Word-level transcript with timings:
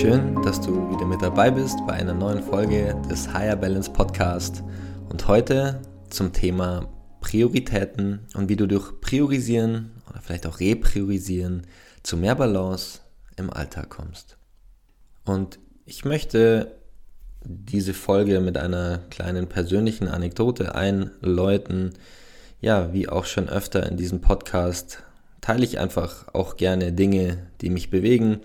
Schön, 0.00 0.40
dass 0.42 0.60
du 0.60 0.88
wieder 0.92 1.04
mit 1.06 1.22
dabei 1.22 1.50
bist 1.50 1.76
bei 1.84 1.94
einer 1.94 2.14
neuen 2.14 2.40
Folge 2.40 2.94
des 3.10 3.34
Higher 3.34 3.56
Balance 3.56 3.90
Podcast 3.90 4.62
und 5.08 5.26
heute 5.26 5.82
zum 6.08 6.32
Thema 6.32 6.88
Prioritäten 7.20 8.20
und 8.34 8.48
wie 8.48 8.54
du 8.54 8.68
durch 8.68 9.00
Priorisieren 9.00 9.90
oder 10.08 10.20
vielleicht 10.20 10.46
auch 10.46 10.60
Repriorisieren 10.60 11.66
zu 12.04 12.16
mehr 12.16 12.36
Balance 12.36 13.00
im 13.34 13.52
Alltag 13.52 13.90
kommst. 13.90 14.38
Und 15.24 15.58
ich 15.84 16.04
möchte 16.04 16.76
diese 17.42 17.92
Folge 17.92 18.38
mit 18.38 18.56
einer 18.56 18.98
kleinen 19.10 19.48
persönlichen 19.48 20.06
Anekdote 20.06 20.76
einläuten. 20.76 21.94
Ja, 22.60 22.92
wie 22.92 23.08
auch 23.08 23.24
schon 23.24 23.48
öfter 23.48 23.84
in 23.90 23.96
diesem 23.96 24.20
Podcast 24.20 25.02
teile 25.40 25.64
ich 25.64 25.80
einfach 25.80 26.32
auch 26.34 26.56
gerne 26.56 26.92
Dinge, 26.92 27.48
die 27.62 27.70
mich 27.70 27.90
bewegen 27.90 28.42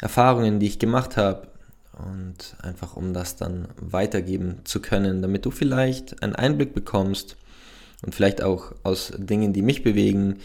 Erfahrungen, 0.00 0.60
die 0.60 0.66
ich 0.66 0.78
gemacht 0.78 1.16
habe 1.16 1.48
und 2.08 2.56
einfach 2.62 2.96
um 2.96 3.12
das 3.12 3.36
dann 3.36 3.68
weitergeben 3.76 4.60
zu 4.64 4.80
können, 4.80 5.22
damit 5.22 5.44
du 5.44 5.50
vielleicht 5.50 6.22
einen 6.22 6.34
Einblick 6.34 6.74
bekommst 6.74 7.36
und 8.04 8.14
vielleicht 8.14 8.42
auch 8.42 8.72
aus 8.82 9.12
Dingen, 9.16 9.52
die 9.52 9.62
mich 9.62 9.82
bewegen, 9.82 10.38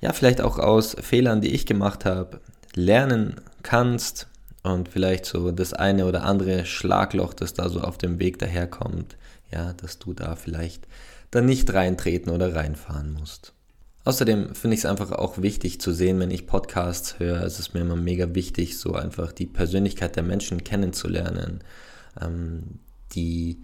ja, 0.00 0.12
vielleicht 0.12 0.40
auch 0.40 0.58
aus 0.58 0.96
Fehlern, 1.00 1.40
die 1.40 1.54
ich 1.54 1.66
gemacht 1.66 2.04
habe, 2.04 2.40
lernen 2.74 3.36
kannst 3.62 4.26
und 4.62 4.88
vielleicht 4.88 5.26
so 5.26 5.52
das 5.52 5.72
eine 5.74 6.06
oder 6.06 6.24
andere 6.24 6.64
Schlagloch, 6.64 7.34
das 7.34 7.54
da 7.54 7.68
so 7.68 7.80
auf 7.80 7.98
dem 7.98 8.18
Weg 8.18 8.38
daherkommt, 8.38 9.16
ja, 9.52 9.72
dass 9.74 9.98
du 9.98 10.14
da 10.14 10.36
vielleicht 10.36 10.86
dann 11.30 11.46
nicht 11.46 11.72
reintreten 11.72 12.32
oder 12.32 12.54
reinfahren 12.54 13.12
musst. 13.12 13.52
Außerdem 14.04 14.54
finde 14.54 14.74
ich 14.74 14.80
es 14.80 14.86
einfach 14.86 15.12
auch 15.12 15.40
wichtig 15.40 15.80
zu 15.80 15.92
sehen, 15.92 16.18
wenn 16.18 16.32
ich 16.32 16.46
Podcasts 16.46 17.20
höre. 17.20 17.42
Es 17.42 17.60
ist 17.60 17.72
mir 17.72 17.80
immer 17.80 17.96
mega 17.96 18.34
wichtig, 18.34 18.78
so 18.78 18.94
einfach 18.94 19.30
die 19.30 19.46
Persönlichkeit 19.46 20.16
der 20.16 20.24
Menschen 20.24 20.64
kennenzulernen. 20.64 21.60
Ähm, 22.20 22.80
die 23.14 23.58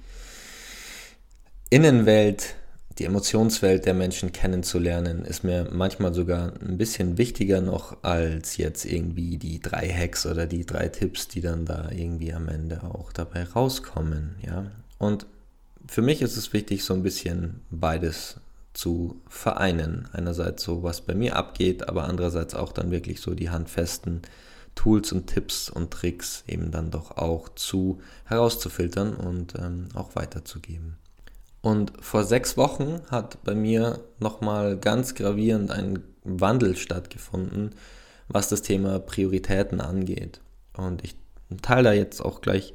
Innenwelt, 1.70 2.54
die 2.98 3.04
Emotionswelt 3.04 3.84
der 3.84 3.94
Menschen 3.94 4.30
kennenzulernen, 4.30 5.24
ist 5.24 5.42
mir 5.42 5.68
manchmal 5.72 6.14
sogar 6.14 6.52
ein 6.60 6.78
bisschen 6.78 7.18
wichtiger 7.18 7.60
noch 7.60 8.04
als 8.04 8.56
jetzt 8.58 8.84
irgendwie 8.84 9.38
die 9.38 9.60
drei 9.60 9.88
Hacks 9.88 10.24
oder 10.24 10.46
die 10.46 10.64
drei 10.64 10.88
Tipps, 10.88 11.26
die 11.26 11.40
dann 11.40 11.64
da 11.64 11.90
irgendwie 11.90 12.32
am 12.32 12.48
Ende 12.48 12.84
auch 12.84 13.12
dabei 13.12 13.42
rauskommen. 13.42 14.36
Ja? 14.46 14.70
Und 14.98 15.26
für 15.88 16.02
mich 16.02 16.22
ist 16.22 16.36
es 16.36 16.52
wichtig, 16.52 16.84
so 16.84 16.94
ein 16.94 17.02
bisschen 17.02 17.60
beides 17.70 18.36
zu 18.72 19.20
vereinen. 19.28 20.08
Einerseits 20.12 20.62
so, 20.62 20.82
was 20.82 21.00
bei 21.00 21.14
mir 21.14 21.36
abgeht, 21.36 21.88
aber 21.88 22.04
andererseits 22.04 22.54
auch 22.54 22.72
dann 22.72 22.90
wirklich 22.90 23.20
so 23.20 23.34
die 23.34 23.50
handfesten 23.50 24.22
Tools 24.74 25.10
und 25.12 25.26
Tipps 25.26 25.68
und 25.68 25.90
Tricks 25.90 26.44
eben 26.46 26.70
dann 26.70 26.90
doch 26.90 27.16
auch 27.16 27.48
zu 27.48 28.00
herauszufiltern 28.24 29.14
und 29.14 29.54
ähm, 29.58 29.88
auch 29.94 30.14
weiterzugeben. 30.14 30.96
Und 31.60 31.92
vor 32.00 32.24
sechs 32.24 32.56
Wochen 32.56 33.00
hat 33.10 33.42
bei 33.42 33.54
mir 33.54 33.98
nochmal 34.20 34.78
ganz 34.78 35.16
gravierend 35.16 35.72
ein 35.72 36.04
Wandel 36.22 36.76
stattgefunden, 36.76 37.74
was 38.28 38.48
das 38.48 38.62
Thema 38.62 39.00
Prioritäten 39.00 39.80
angeht. 39.80 40.40
Und 40.76 41.02
ich 41.02 41.16
teile 41.62 41.84
da 41.84 41.92
jetzt 41.92 42.24
auch 42.24 42.40
gleich 42.40 42.74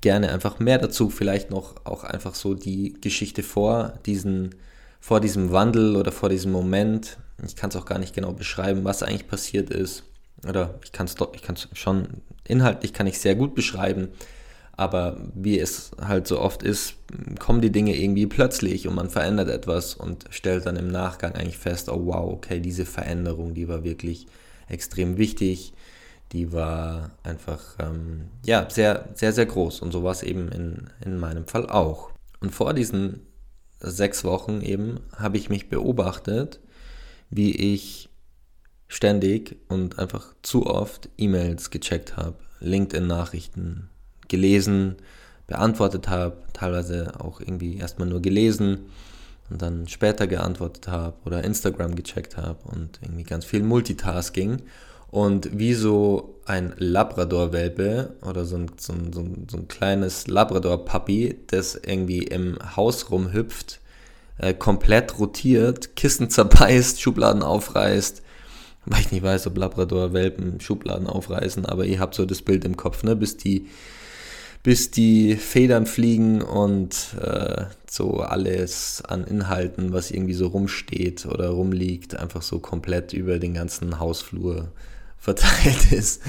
gerne 0.00 0.30
einfach 0.30 0.58
mehr 0.58 0.78
dazu, 0.78 1.10
vielleicht 1.10 1.50
noch 1.50 1.86
auch 1.86 2.04
einfach 2.04 2.34
so 2.34 2.54
die 2.54 2.94
Geschichte 3.00 3.42
vor 3.42 3.94
diesen 4.06 4.54
vor 5.00 5.20
diesem 5.20 5.52
Wandel 5.52 5.96
oder 5.96 6.12
vor 6.12 6.28
diesem 6.28 6.52
Moment. 6.52 7.18
Ich 7.44 7.56
kann 7.56 7.70
es 7.70 7.76
auch 7.76 7.86
gar 7.86 7.98
nicht 7.98 8.14
genau 8.14 8.32
beschreiben, 8.32 8.84
was 8.84 9.02
eigentlich 9.02 9.28
passiert 9.28 9.70
ist. 9.70 10.04
Oder 10.46 10.78
ich 10.84 10.92
kann 10.92 11.06
es 11.06 11.14
doch, 11.14 11.34
ich 11.34 11.42
kann 11.42 11.56
es 11.56 11.68
schon, 11.72 12.08
inhaltlich 12.44 12.92
kann 12.92 13.06
ich 13.06 13.18
sehr 13.18 13.34
gut 13.34 13.54
beschreiben. 13.54 14.08
Aber 14.78 15.16
wie 15.34 15.58
es 15.58 15.90
halt 16.00 16.28
so 16.28 16.40
oft 16.40 16.62
ist, 16.62 16.94
kommen 17.40 17.60
die 17.60 17.72
Dinge 17.72 17.96
irgendwie 17.96 18.26
plötzlich 18.26 18.86
und 18.86 18.94
man 18.94 19.10
verändert 19.10 19.48
etwas 19.48 19.94
und 19.94 20.26
stellt 20.30 20.66
dann 20.66 20.76
im 20.76 20.86
Nachgang 20.86 21.34
eigentlich 21.34 21.58
fest, 21.58 21.88
oh 21.88 22.06
wow, 22.06 22.32
okay, 22.32 22.60
diese 22.60 22.86
Veränderung, 22.86 23.54
die 23.54 23.66
war 23.66 23.82
wirklich 23.82 24.28
extrem 24.68 25.16
wichtig. 25.16 25.72
Die 26.30 26.52
war 26.52 27.10
einfach, 27.24 27.60
ähm, 27.80 28.28
ja, 28.44 28.68
sehr, 28.70 29.08
sehr, 29.14 29.32
sehr 29.32 29.46
groß. 29.46 29.80
Und 29.80 29.90
so 29.90 30.04
war 30.04 30.12
es 30.12 30.22
eben 30.22 30.48
in, 30.52 30.90
in 31.04 31.18
meinem 31.18 31.46
Fall 31.46 31.68
auch. 31.68 32.10
Und 32.40 32.54
vor 32.54 32.72
diesen 32.72 33.22
sechs 33.80 34.24
Wochen 34.24 34.60
eben 34.60 35.00
habe 35.16 35.36
ich 35.36 35.48
mich 35.50 35.68
beobachtet, 35.68 36.60
wie 37.30 37.54
ich 37.74 38.08
ständig 38.88 39.56
und 39.68 39.98
einfach 39.98 40.34
zu 40.42 40.66
oft 40.66 41.08
E-Mails 41.18 41.70
gecheckt 41.70 42.16
habe, 42.16 42.36
LinkedIn-Nachrichten 42.60 43.90
gelesen, 44.28 44.96
beantwortet 45.46 46.08
habe, 46.08 46.38
teilweise 46.52 47.20
auch 47.20 47.40
irgendwie 47.40 47.76
erstmal 47.78 48.08
nur 48.08 48.20
gelesen 48.20 48.86
und 49.50 49.62
dann 49.62 49.88
später 49.88 50.26
geantwortet 50.26 50.88
habe 50.88 51.16
oder 51.24 51.44
Instagram 51.44 51.94
gecheckt 51.94 52.36
habe 52.36 52.58
und 52.68 52.98
irgendwie 53.02 53.24
ganz 53.24 53.44
viel 53.44 53.62
Multitasking 53.62 54.62
und 55.10 55.58
wie 55.58 55.74
so 55.74 56.34
ein 56.44 56.74
Labrador-Welpe 56.76 58.14
oder 58.22 58.44
so 58.44 58.56
ein, 58.56 58.70
so 58.78 58.92
ein, 58.92 59.12
so 59.12 59.20
ein, 59.20 59.46
so 59.50 59.56
ein 59.58 59.68
kleines 59.68 60.26
Labrador-Puppy, 60.26 61.36
das 61.46 61.76
irgendwie 61.76 62.22
im 62.22 62.58
Haus 62.76 63.10
rumhüpft, 63.10 63.80
äh, 64.38 64.54
komplett 64.54 65.18
rotiert, 65.18 65.96
Kissen 65.96 66.30
zerbeißt, 66.30 67.00
Schubladen 67.00 67.42
aufreißt. 67.42 68.22
Weil 68.86 69.00
ich 69.00 69.12
nicht 69.12 69.22
weiß, 69.22 69.46
ob 69.48 69.58
Labrador-Welpen 69.58 70.60
Schubladen 70.60 71.06
aufreißen, 71.06 71.66
aber 71.66 71.84
ihr 71.84 72.00
habt 72.00 72.14
so 72.14 72.24
das 72.24 72.40
Bild 72.40 72.64
im 72.64 72.76
Kopf, 72.76 73.02
ne? 73.02 73.16
bis 73.16 73.36
die 73.36 73.66
bis 74.62 74.90
die 74.90 75.36
Federn 75.36 75.86
fliegen 75.86 76.42
und 76.42 77.14
äh, 77.20 77.66
so 77.88 78.20
alles 78.20 79.02
an 79.06 79.24
Inhalten, 79.24 79.92
was 79.92 80.10
irgendwie 80.10 80.34
so 80.34 80.48
rumsteht 80.48 81.26
oder 81.26 81.50
rumliegt, 81.50 82.16
einfach 82.16 82.42
so 82.42 82.58
komplett 82.58 83.12
über 83.12 83.38
den 83.38 83.54
ganzen 83.54 84.00
Hausflur 84.00 84.72
verteilt 85.18 85.92
ist. 85.92 86.22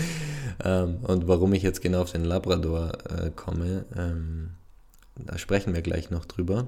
Ähm, 0.64 0.98
und 1.04 1.28
warum 1.28 1.54
ich 1.54 1.64
jetzt 1.64 1.82
genau 1.82 2.02
auf 2.02 2.12
den 2.12 2.26
Labrador 2.26 2.92
äh, 3.10 3.30
komme, 3.30 3.86
ähm, 3.96 4.52
da 5.16 5.38
sprechen 5.38 5.74
wir 5.74 5.82
gleich 5.82 6.10
noch 6.10 6.26
drüber. 6.26 6.68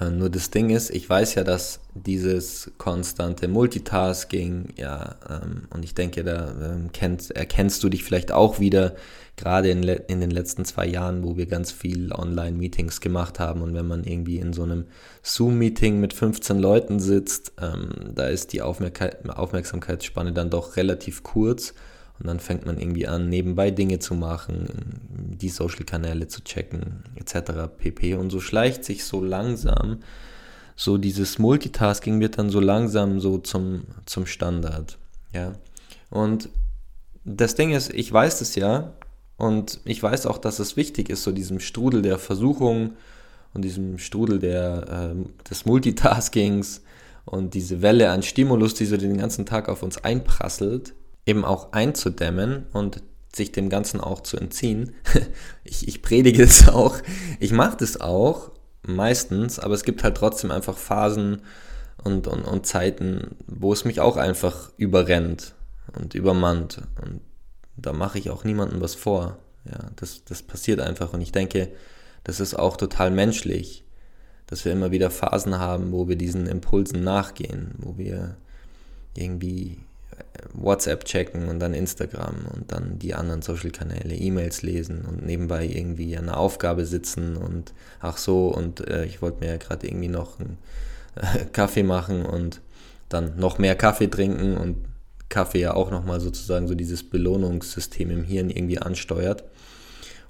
Äh, 0.00 0.10
nur 0.10 0.30
das 0.30 0.50
Ding 0.50 0.70
ist, 0.70 0.90
ich 0.90 1.08
weiß 1.08 1.36
ja, 1.36 1.44
dass 1.44 1.80
dieses 1.94 2.70
konstante 2.78 3.48
Multitasking, 3.48 4.74
ja, 4.76 5.16
ähm, 5.28 5.68
und 5.70 5.84
ich 5.84 5.94
denke, 5.94 6.24
da 6.24 6.54
ähm, 6.62 6.90
kennst, 6.92 7.30
erkennst 7.30 7.82
du 7.82 7.88
dich 7.88 8.04
vielleicht 8.04 8.32
auch 8.32 8.60
wieder, 8.60 8.94
gerade 9.36 9.68
in, 9.68 9.82
in 9.82 10.20
den 10.20 10.30
letzten 10.30 10.64
zwei 10.64 10.86
Jahren, 10.86 11.22
wo 11.22 11.36
wir 11.36 11.46
ganz 11.46 11.70
viel 11.70 12.12
Online-Meetings 12.12 13.00
gemacht 13.00 13.38
haben 13.38 13.60
und 13.60 13.74
wenn 13.74 13.86
man 13.86 14.04
irgendwie 14.04 14.38
in 14.38 14.52
so 14.52 14.62
einem 14.62 14.86
Zoom-Meeting 15.22 16.00
mit 16.00 16.14
15 16.14 16.58
Leuten 16.58 17.00
sitzt, 17.00 17.52
ähm, 17.60 17.90
da 18.14 18.26
ist 18.28 18.52
die 18.52 18.62
Aufmerk 18.62 18.96
Aufmerksamkeitsspanne 19.28 20.32
dann 20.32 20.50
doch 20.50 20.76
relativ 20.76 21.22
kurz 21.22 21.74
und 22.18 22.26
dann 22.26 22.40
fängt 22.40 22.64
man 22.64 22.78
irgendwie 22.78 23.06
an, 23.06 23.28
nebenbei 23.28 23.70
Dinge 23.70 23.98
zu 23.98 24.14
machen, 24.14 24.68
die 25.10 25.50
Social-Kanäle 25.50 26.28
zu 26.28 26.42
checken, 26.42 27.04
etc. 27.14 27.68
pp. 27.76 28.14
Und 28.14 28.30
so 28.30 28.40
schleicht 28.40 28.84
sich 28.84 29.04
so 29.04 29.22
langsam, 29.22 29.98
so 30.76 30.98
dieses 30.98 31.38
Multitasking 31.38 32.20
wird 32.20 32.38
dann 32.38 32.50
so 32.50 32.60
langsam 32.60 33.20
so 33.20 33.38
zum, 33.38 33.84
zum 34.06 34.26
Standard. 34.26 34.98
Ja. 35.32 35.52
Und 36.10 36.48
das 37.24 37.54
Ding 37.54 37.72
ist, 37.72 37.92
ich 37.92 38.10
weiß 38.10 38.38
das 38.38 38.54
ja 38.54 38.92
und 39.36 39.80
ich 39.84 40.02
weiß 40.02 40.26
auch, 40.26 40.38
dass 40.38 40.58
es 40.58 40.76
wichtig 40.76 41.10
ist, 41.10 41.22
so 41.22 41.32
diesem 41.32 41.60
Strudel 41.60 42.00
der 42.00 42.18
Versuchung 42.18 42.92
und 43.52 43.62
diesem 43.62 43.98
Strudel 43.98 44.38
der, 44.38 45.14
äh, 45.14 45.48
des 45.48 45.66
Multitaskings 45.66 46.82
und 47.24 47.54
diese 47.54 47.82
Welle 47.82 48.10
an 48.10 48.22
Stimulus, 48.22 48.74
die 48.74 48.86
so 48.86 48.96
den 48.96 49.18
ganzen 49.18 49.44
Tag 49.44 49.68
auf 49.68 49.82
uns 49.82 49.98
einprasselt, 49.98 50.94
eben 51.26 51.44
auch 51.44 51.72
einzudämmen 51.72 52.66
und 52.72 53.02
sich 53.34 53.52
dem 53.52 53.68
Ganzen 53.68 54.00
auch 54.00 54.20
zu 54.20 54.38
entziehen. 54.38 54.94
ich, 55.64 55.86
ich 55.86 56.00
predige 56.00 56.42
es 56.42 56.68
auch, 56.68 56.96
ich 57.38 57.52
mache 57.52 57.76
das 57.78 58.00
auch 58.00 58.52
meistens, 58.82 59.58
aber 59.58 59.74
es 59.74 59.84
gibt 59.84 60.02
halt 60.04 60.16
trotzdem 60.16 60.50
einfach 60.50 60.78
Phasen 60.78 61.42
und, 62.02 62.28
und, 62.28 62.44
und 62.44 62.66
Zeiten, 62.66 63.36
wo 63.46 63.72
es 63.72 63.84
mich 63.84 64.00
auch 64.00 64.16
einfach 64.16 64.70
überrennt. 64.76 65.54
und 65.98 66.14
übermannt. 66.14 66.82
Und 67.02 67.20
da 67.76 67.92
mache 67.92 68.18
ich 68.18 68.30
auch 68.30 68.44
niemandem 68.44 68.80
was 68.80 68.94
vor. 68.94 69.38
Ja, 69.64 69.90
das, 69.96 70.24
das 70.24 70.42
passiert 70.42 70.80
einfach. 70.80 71.12
Und 71.12 71.20
ich 71.20 71.32
denke, 71.32 71.72
das 72.24 72.40
ist 72.40 72.54
auch 72.54 72.76
total 72.76 73.10
menschlich, 73.10 73.84
dass 74.46 74.64
wir 74.64 74.72
immer 74.72 74.92
wieder 74.92 75.10
Phasen 75.10 75.58
haben, 75.58 75.92
wo 75.92 76.08
wir 76.08 76.16
diesen 76.16 76.46
Impulsen 76.46 77.02
nachgehen, 77.02 77.74
wo 77.78 77.98
wir 77.98 78.36
irgendwie 79.14 79.78
WhatsApp 80.52 81.04
checken 81.04 81.48
und 81.48 81.60
dann 81.60 81.74
Instagram 81.74 82.46
und 82.54 82.72
dann 82.72 82.98
die 82.98 83.14
anderen 83.14 83.42
Social-Kanäle, 83.42 84.14
E-Mails 84.14 84.62
lesen 84.62 85.04
und 85.04 85.24
nebenbei 85.24 85.66
irgendwie 85.66 86.16
an 86.16 86.28
einer 86.28 86.38
Aufgabe 86.38 86.86
sitzen 86.86 87.36
und 87.36 87.72
ach 88.00 88.16
so 88.16 88.48
und 88.48 88.86
äh, 88.88 89.04
ich 89.04 89.22
wollte 89.22 89.40
mir 89.40 89.50
ja 89.50 89.56
gerade 89.56 89.86
irgendwie 89.86 90.08
noch 90.08 90.38
einen 90.40 90.58
äh, 91.16 91.44
Kaffee 91.52 91.82
machen 91.82 92.24
und 92.24 92.60
dann 93.08 93.36
noch 93.36 93.58
mehr 93.58 93.76
Kaffee 93.76 94.08
trinken 94.08 94.56
und 94.56 94.76
Kaffee 95.28 95.60
ja 95.60 95.74
auch 95.74 95.90
nochmal 95.90 96.20
sozusagen 96.20 96.68
so 96.68 96.74
dieses 96.74 97.08
Belohnungssystem 97.08 98.10
im 98.10 98.24
Hirn 98.24 98.50
irgendwie 98.50 98.78
ansteuert. 98.78 99.44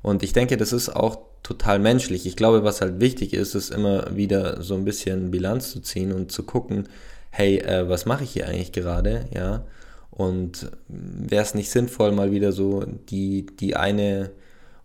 Und 0.03 0.23
ich 0.23 0.33
denke, 0.33 0.57
das 0.57 0.73
ist 0.73 0.89
auch 0.89 1.19
total 1.43 1.79
menschlich. 1.79 2.27
Ich 2.27 2.37
glaube, 2.37 2.65
was 2.65 2.81
halt 2.81 3.01
wichtig 3.01 3.33
ist, 3.35 3.55
ist 3.55 3.71
immer 3.71 4.17
wieder 4.17 4.63
so 4.63 4.75
ein 4.75 4.85
bisschen 4.85 5.31
Bilanz 5.31 5.71
zu 5.71 5.81
ziehen 5.81 6.13
und 6.13 6.33
zu 6.33 6.43
gucken, 6.43 6.89
hey, 7.37 7.59
äh, 7.59 7.89
was 7.89 8.07
mache 8.07 8.25
ich 8.25 8.31
hier 8.31 8.49
eigentlich 8.49 8.73
gerade, 8.73 9.27
ja? 9.35 9.65
Und 10.11 10.71
wäre 10.89 11.43
es 11.43 11.55
nicht 11.55 11.71
sinnvoll, 11.71 12.13
mal 12.13 12.31
wieder 12.31 12.53
so 12.53 12.85
die, 12.85 13.45
die 13.45 13.77
eine 13.77 14.31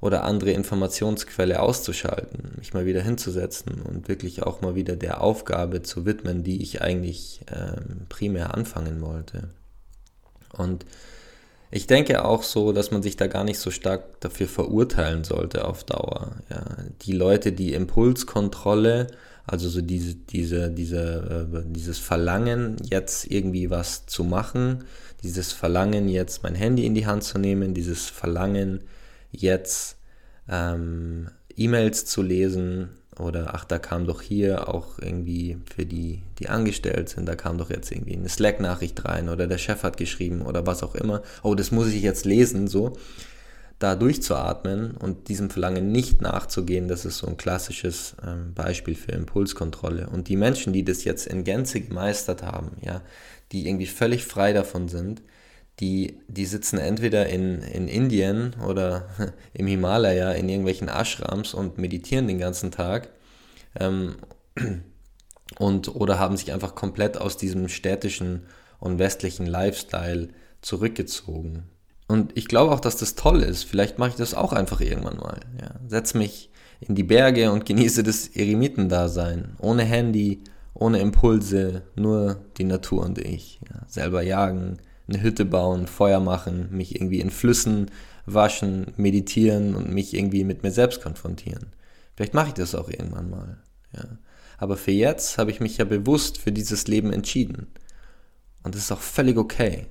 oder 0.02 0.26
andere 0.26 0.52
Informationsquelle 0.52 1.62
auszuschalten, 1.62 2.56
mich 2.58 2.74
mal 2.74 2.86
wieder 2.86 3.02
hinzusetzen 3.02 3.82
und 3.82 4.10
wirklich 4.10 4.44
auch 4.44 4.60
mal 4.60 4.76
wieder 4.76 4.98
der 4.98 5.22
Aufgabe 5.22 5.84
zu 5.84 6.06
widmen, 6.06 6.44
die 6.44 6.62
ich 6.62 6.82
eigentlich 6.82 7.42
ähm, 7.50 8.08
primär 8.10 8.54
anfangen 8.54 9.00
wollte. 9.02 9.50
Und 10.58 10.86
ich 11.70 11.88
denke 11.88 12.26
auch 12.26 12.44
so, 12.44 12.74
dass 12.74 12.92
man 12.92 13.02
sich 13.02 13.16
da 13.16 13.28
gar 13.28 13.46
nicht 13.46 13.60
so 13.60 13.72
stark 13.72 14.20
dafür 14.20 14.48
verurteilen 14.48 15.24
sollte 15.24 15.64
auf 15.64 15.86
Dauer. 15.86 16.36
Ja, 16.50 16.66
die 17.04 17.14
Leute, 17.14 17.54
die 17.54 17.74
Impulskontrolle 17.74 19.08
also 19.48 19.70
so 19.70 19.82
diese, 19.82 20.16
diese, 20.16 20.70
diese, 20.70 21.50
äh, 21.54 21.64
dieses 21.66 21.98
Verlangen, 21.98 22.78
jetzt 22.90 23.30
irgendwie 23.30 23.70
was 23.70 24.06
zu 24.06 24.24
machen, 24.24 24.84
dieses 25.24 25.52
Verlangen, 25.52 26.10
jetzt 26.10 26.44
mein 26.44 26.56
Handy 26.56 26.86
in 26.86 26.96
die 26.96 27.06
Hand 27.06 27.24
zu 27.24 27.38
nehmen, 27.38 27.74
dieses 27.74 28.10
Verlangen, 28.10 28.82
jetzt 29.32 29.98
ähm, 30.50 31.30
E-Mails 31.56 32.06
zu 32.06 32.22
lesen 32.22 32.90
oder 33.20 33.54
ach, 33.54 33.66
da 33.66 33.78
kam 33.78 34.06
doch 34.06 34.22
hier 34.22 34.70
auch 34.70 35.00
irgendwie 35.00 35.58
für 35.76 35.86
die, 35.86 36.24
die 36.40 36.50
angestellt 36.50 37.10
sind, 37.10 37.28
da 37.28 37.36
kam 37.36 37.58
doch 37.58 37.70
jetzt 37.70 37.92
irgendwie 37.92 38.16
eine 38.16 38.30
Slack-Nachricht 38.30 39.06
rein 39.06 39.30
oder 39.30 39.48
der 39.48 39.58
Chef 39.58 39.84
hat 39.84 39.98
geschrieben 39.98 40.42
oder 40.42 40.66
was 40.66 40.82
auch 40.82 40.96
immer. 40.96 41.22
Oh, 41.44 41.56
das 41.56 41.72
muss 41.72 41.88
ich 41.88 42.02
jetzt 42.02 42.26
lesen, 42.26 42.68
so 42.68 42.94
da 43.82 43.96
durchzuatmen 43.96 44.92
und 44.92 45.28
diesem 45.28 45.50
Verlangen 45.50 45.92
nicht 45.92 46.22
nachzugehen, 46.22 46.88
das 46.88 47.04
ist 47.04 47.18
so 47.18 47.28
ein 47.28 47.38
klassisches 47.38 48.16
ähm, 48.24 48.54
Beispiel 48.54 48.94
für 48.94 49.12
Impulskontrolle. 49.12 50.08
Und 50.08 50.28
die 50.28 50.36
Menschen, 50.36 50.72
die 50.72 50.86
das 50.86 51.04
jetzt 51.04 51.26
in 51.26 51.44
Gänze 51.44 51.82
gemeistert 51.82 52.44
haben, 52.44 52.78
ja, 52.82 53.02
die 53.52 53.68
irgendwie 53.68 53.88
völlig 53.88 54.26
frei 54.26 54.54
davon 54.54 54.88
sind, 54.88 55.24
die, 55.80 56.20
die 56.28 56.46
sitzen 56.46 56.78
entweder 56.78 57.28
in, 57.28 57.64
in 57.64 57.88
Indien 57.88 58.56
oder 58.68 59.08
im 59.54 59.66
Himalaya 59.66 60.32
in 60.34 60.48
irgendwelchen 60.48 60.88
Ashrams 60.88 61.56
und 61.56 61.80
meditieren 61.80 62.28
den 62.28 62.38
ganzen 62.38 62.70
Tag 62.70 63.10
ähm, 63.80 64.18
und 65.58 65.96
oder 65.96 66.20
haben 66.20 66.38
sich 66.38 66.54
einfach 66.54 66.76
komplett 66.76 67.18
aus 67.18 67.36
diesem 67.36 67.68
städtischen 67.68 68.46
und 68.80 69.00
westlichen 69.00 69.48
Lifestyle 69.48 70.30
zurückgezogen. 70.62 71.64
Und 72.12 72.38
ich 72.38 72.50
glaube 72.50 72.74
auch, 72.74 72.82
dass 72.82 72.98
das 72.98 73.16
toll 73.16 73.42
ist. 73.42 73.64
Vielleicht 73.64 73.98
mache 73.98 74.10
ich 74.10 74.16
das 74.18 74.34
auch 74.34 74.52
einfach 74.52 74.82
irgendwann 74.82 75.16
mal. 75.16 75.40
Ja. 75.62 75.76
Setz 75.88 76.14
mich 76.14 76.50
in 76.82 76.94
die 76.94 77.04
Berge 77.04 77.54
und 77.54 77.66
genieße 77.66 78.04
das 78.04 78.28
Eremitendasein. 78.28 79.56
Ohne 79.60 79.84
Handy, 79.84 80.44
ohne 80.74 81.00
Impulse, 81.00 81.84
nur 81.96 82.42
die 82.58 82.66
Natur 82.66 83.06
und 83.06 83.18
ich. 83.18 83.62
Ja. 83.70 83.84
Selber 83.88 84.24
jagen, 84.24 84.80
eine 85.08 85.24
Hütte 85.24 85.46
bauen, 85.46 85.88
Feuer 85.88 86.20
machen, 86.20 86.68
mich 86.72 86.96
irgendwie 86.96 87.22
in 87.22 87.30
Flüssen 87.30 87.90
waschen, 88.26 88.88
meditieren 88.98 89.74
und 89.74 89.94
mich 89.94 90.14
irgendwie 90.14 90.44
mit 90.44 90.64
mir 90.64 90.72
selbst 90.72 91.02
konfrontieren. 91.02 91.68
Vielleicht 92.18 92.34
mache 92.34 92.50
ich 92.50 92.56
das 92.56 92.76
auch 92.76 92.90
irgendwann 92.90 93.30
mal. 93.30 93.58
Ja. 93.96 94.04
Aber 94.58 94.76
für 94.76 94.92
jetzt 94.92 95.38
habe 95.38 95.52
ich 95.52 95.62
mich 95.62 95.78
ja 95.78 95.86
bewusst 95.86 96.40
für 96.40 96.52
dieses 96.52 96.88
Leben 96.88 97.14
entschieden. 97.14 97.68
Und 98.64 98.76
das 98.76 98.82
ist 98.82 98.92
auch 98.92 99.00
völlig 99.00 99.38
okay. 99.38 99.88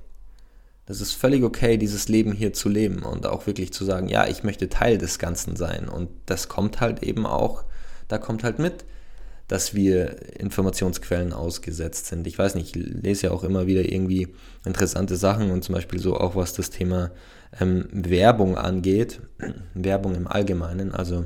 Es 0.90 1.00
ist 1.00 1.12
völlig 1.12 1.44
okay, 1.44 1.76
dieses 1.76 2.08
Leben 2.08 2.32
hier 2.32 2.52
zu 2.52 2.68
leben 2.68 3.04
und 3.04 3.24
auch 3.24 3.46
wirklich 3.46 3.72
zu 3.72 3.84
sagen, 3.84 4.08
ja, 4.08 4.26
ich 4.26 4.42
möchte 4.42 4.68
Teil 4.68 4.98
des 4.98 5.20
Ganzen 5.20 5.54
sein. 5.54 5.88
Und 5.88 6.08
das 6.26 6.48
kommt 6.48 6.80
halt 6.80 7.04
eben 7.04 7.26
auch, 7.26 7.62
da 8.08 8.18
kommt 8.18 8.42
halt 8.42 8.58
mit, 8.58 8.84
dass 9.46 9.72
wir 9.72 10.38
Informationsquellen 10.40 11.32
ausgesetzt 11.32 12.06
sind. 12.06 12.26
Ich 12.26 12.36
weiß 12.36 12.56
nicht, 12.56 12.74
ich 12.74 12.84
lese 13.02 13.28
ja 13.28 13.32
auch 13.32 13.44
immer 13.44 13.68
wieder 13.68 13.90
irgendwie 13.90 14.34
interessante 14.64 15.14
Sachen 15.14 15.52
und 15.52 15.62
zum 15.62 15.76
Beispiel 15.76 16.00
so 16.00 16.16
auch 16.16 16.34
was 16.34 16.54
das 16.54 16.70
Thema 16.70 17.12
ähm, 17.60 17.86
Werbung 17.92 18.58
angeht, 18.58 19.20
Werbung 19.74 20.16
im 20.16 20.26
Allgemeinen. 20.26 20.92
Also 20.92 21.24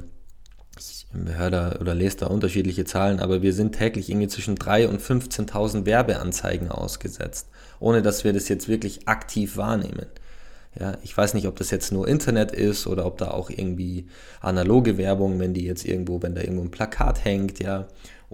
höre 1.36 1.50
da 1.50 1.76
oder 1.80 1.94
lese 1.94 2.18
da 2.18 2.26
unterschiedliche 2.26 2.84
Zahlen, 2.84 3.20
aber 3.20 3.42
wir 3.42 3.52
sind 3.52 3.76
täglich 3.76 4.10
irgendwie 4.10 4.28
zwischen 4.28 4.56
3.000 4.56 4.86
und 4.88 5.00
15.000 5.00 5.86
Werbeanzeigen 5.86 6.70
ausgesetzt 6.70 7.48
ohne 7.84 8.00
dass 8.00 8.24
wir 8.24 8.32
das 8.32 8.48
jetzt 8.48 8.68
wirklich 8.68 9.06
aktiv 9.08 9.56
wahrnehmen. 9.56 10.06
Ja, 10.78 10.96
ich 11.02 11.16
weiß 11.16 11.34
nicht, 11.34 11.46
ob 11.46 11.56
das 11.56 11.70
jetzt 11.70 11.92
nur 11.92 12.08
Internet 12.08 12.50
ist 12.50 12.86
oder 12.86 13.06
ob 13.06 13.18
da 13.18 13.30
auch 13.30 13.48
irgendwie 13.48 14.06
analoge 14.40 14.98
Werbung, 14.98 15.38
wenn 15.38 15.54
die 15.54 15.66
jetzt 15.66 15.84
irgendwo, 15.84 16.20
wenn 16.22 16.34
da 16.34 16.40
irgendwo 16.40 16.62
ein 16.62 16.70
Plakat 16.70 17.24
hängt, 17.24 17.62
ja, 17.62 17.86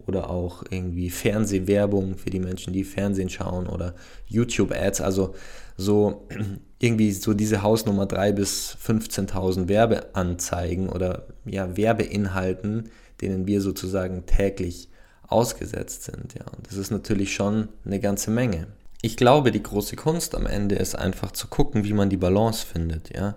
oder 0.06 0.30
auch 0.30 0.62
irgendwie 0.70 1.10
Fernsehwerbung 1.10 2.16
für 2.16 2.30
die 2.30 2.38
Menschen, 2.38 2.72
die 2.72 2.84
Fernsehen 2.84 3.28
schauen 3.28 3.66
oder 3.66 3.94
YouTube-Ads, 4.28 5.02
also 5.02 5.34
so 5.80 6.28
irgendwie 6.78 7.12
so 7.12 7.34
diese 7.34 7.62
Hausnummer 7.62 8.06
3 8.06 8.32
bis 8.32 8.76
15.000 8.84 9.68
Werbeanzeigen 9.68 10.88
oder 10.88 11.26
ja, 11.44 11.76
Werbeinhalten, 11.76 12.90
denen 13.20 13.46
wir 13.46 13.60
sozusagen 13.60 14.24
täglich 14.26 14.88
ausgesetzt 15.28 16.04
sind, 16.04 16.34
ja. 16.34 16.44
Und 16.56 16.66
das 16.66 16.76
ist 16.76 16.90
natürlich 16.90 17.34
schon 17.34 17.68
eine 17.84 18.00
ganze 18.00 18.30
Menge 18.30 18.66
ich 19.02 19.16
glaube, 19.16 19.50
die 19.50 19.62
große 19.62 19.96
Kunst 19.96 20.34
am 20.34 20.46
Ende 20.46 20.74
ist 20.74 20.94
einfach 20.94 21.32
zu 21.32 21.48
gucken, 21.48 21.84
wie 21.84 21.92
man 21.92 22.10
die 22.10 22.16
Balance 22.16 22.66
findet, 22.66 23.14
ja. 23.14 23.36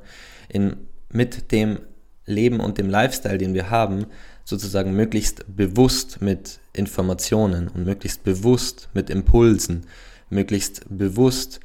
In, 0.49 0.75
mit 1.09 1.51
dem 1.51 1.79
Leben 2.25 2.59
und 2.59 2.77
dem 2.77 2.89
Lifestyle, 2.89 3.37
den 3.37 3.53
wir 3.53 3.69
haben, 3.69 4.07
sozusagen 4.43 4.93
möglichst 4.93 5.55
bewusst 5.55 6.21
mit 6.21 6.59
Informationen 6.73 7.69
und 7.69 7.85
möglichst 7.85 8.23
bewusst 8.23 8.89
mit 8.93 9.09
Impulsen, 9.09 9.85
möglichst 10.29 10.85
bewusst 10.89 11.59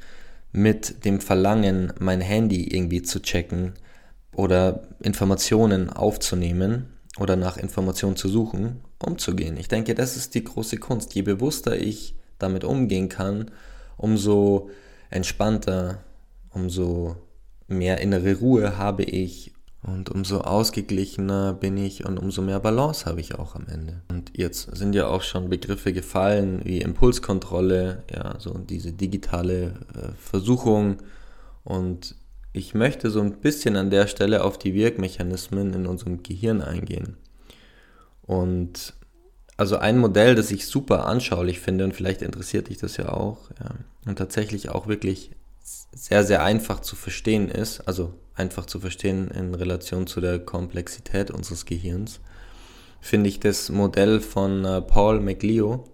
mit 0.51 1.05
dem 1.05 1.21
Verlangen, 1.21 1.93
mein 1.99 2.21
Handy 2.21 2.67
irgendwie 2.67 3.01
zu 3.01 3.21
checken 3.21 3.73
oder 4.33 4.83
Informationen 5.01 5.89
aufzunehmen 5.89 6.87
oder 7.19 7.35
nach 7.35 7.57
Informationen 7.57 8.15
zu 8.15 8.29
suchen, 8.29 8.81
umzugehen. 8.99 9.57
Ich 9.57 9.67
denke, 9.67 9.95
das 9.95 10.15
ist 10.15 10.35
die 10.35 10.43
große 10.43 10.77
Kunst. 10.77 11.13
Je 11.13 11.21
bewusster 11.21 11.77
ich 11.77 12.15
damit 12.37 12.63
umgehen 12.63 13.09
kann, 13.09 13.51
umso 13.97 14.69
entspannter, 15.09 16.03
umso 16.51 17.17
mehr 17.67 17.99
innere 17.99 18.35
Ruhe 18.39 18.77
habe 18.77 19.03
ich 19.03 19.53
und 19.81 20.09
umso 20.09 20.41
ausgeglichener 20.41 21.53
bin 21.53 21.77
ich 21.77 22.05
und 22.05 22.17
umso 22.17 22.41
mehr 22.41 22.59
Balance 22.59 23.05
habe 23.05 23.21
ich 23.21 23.35
auch 23.35 23.55
am 23.55 23.65
Ende. 23.67 24.01
Und 24.09 24.37
jetzt 24.37 24.75
sind 24.75 24.93
ja 24.93 25.07
auch 25.07 25.21
schon 25.21 25.49
Begriffe 25.49 25.93
gefallen 25.93 26.61
wie 26.65 26.81
Impulskontrolle, 26.81 28.03
ja, 28.13 28.35
so 28.39 28.57
diese 28.57 28.91
digitale 28.91 29.73
äh, 29.95 30.11
Versuchung. 30.19 30.97
Und 31.63 32.15
ich 32.51 32.73
möchte 32.73 33.09
so 33.09 33.21
ein 33.21 33.39
bisschen 33.39 33.77
an 33.77 33.89
der 33.89 34.07
Stelle 34.07 34.43
auf 34.43 34.57
die 34.57 34.73
Wirkmechanismen 34.73 35.73
in 35.73 35.87
unserem 35.87 36.23
Gehirn 36.23 36.61
eingehen. 36.61 37.15
Und 38.23 38.93
also 39.55 39.77
ein 39.77 39.97
Modell, 39.97 40.35
das 40.35 40.51
ich 40.51 40.67
super 40.67 41.05
anschaulich 41.05 41.59
finde 41.59 41.85
und 41.85 41.93
vielleicht 41.93 42.21
interessiert 42.21 42.69
dich 42.69 42.77
das 42.77 42.97
ja 42.97 43.09
auch 43.13 43.49
ja, 43.59 43.71
und 44.05 44.17
tatsächlich 44.17 44.69
auch 44.69 44.87
wirklich 44.87 45.31
sehr, 45.61 46.23
sehr 46.23 46.43
einfach 46.43 46.79
zu 46.79 46.95
verstehen 46.95 47.49
ist, 47.49 47.81
also 47.81 48.13
einfach 48.39 48.65
zu 48.65 48.79
verstehen 48.79 49.29
in 49.29 49.53
Relation 49.53 50.07
zu 50.07 50.21
der 50.21 50.39
Komplexität 50.39 51.29
unseres 51.29 51.65
Gehirns, 51.65 52.19
finde 53.01 53.29
ich 53.29 53.39
das 53.39 53.69
Modell 53.69 54.21
von 54.21 54.65
äh, 54.65 54.81
Paul 54.81 55.19
McLeo, 55.19 55.85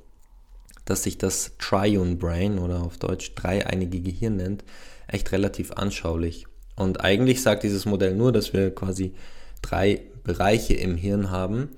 das 0.86 1.04
sich 1.04 1.18
das 1.18 1.54
Triune 1.60 2.16
Brain 2.16 2.60
oder 2.60 2.84
auf 2.84 2.98
Deutsch 2.98 3.34
dreieinige 3.36 4.00
Gehirn 4.00 4.38
nennt, 4.38 4.64
echt 5.08 5.32
relativ 5.32 5.72
anschaulich. 5.72 6.46
Und 6.75 7.02
eigentlich 7.02 7.42
sagt 7.42 7.64
dieses 7.64 7.86
Modell 7.86 8.16
nur, 8.16 8.32
dass 8.32 8.54
wir 8.54 8.74
quasi 8.74 9.14
drei 9.62 10.02
Bereiche 10.24 10.74
im 10.75 10.96
Hirn 10.96 11.32
haben 11.32 11.70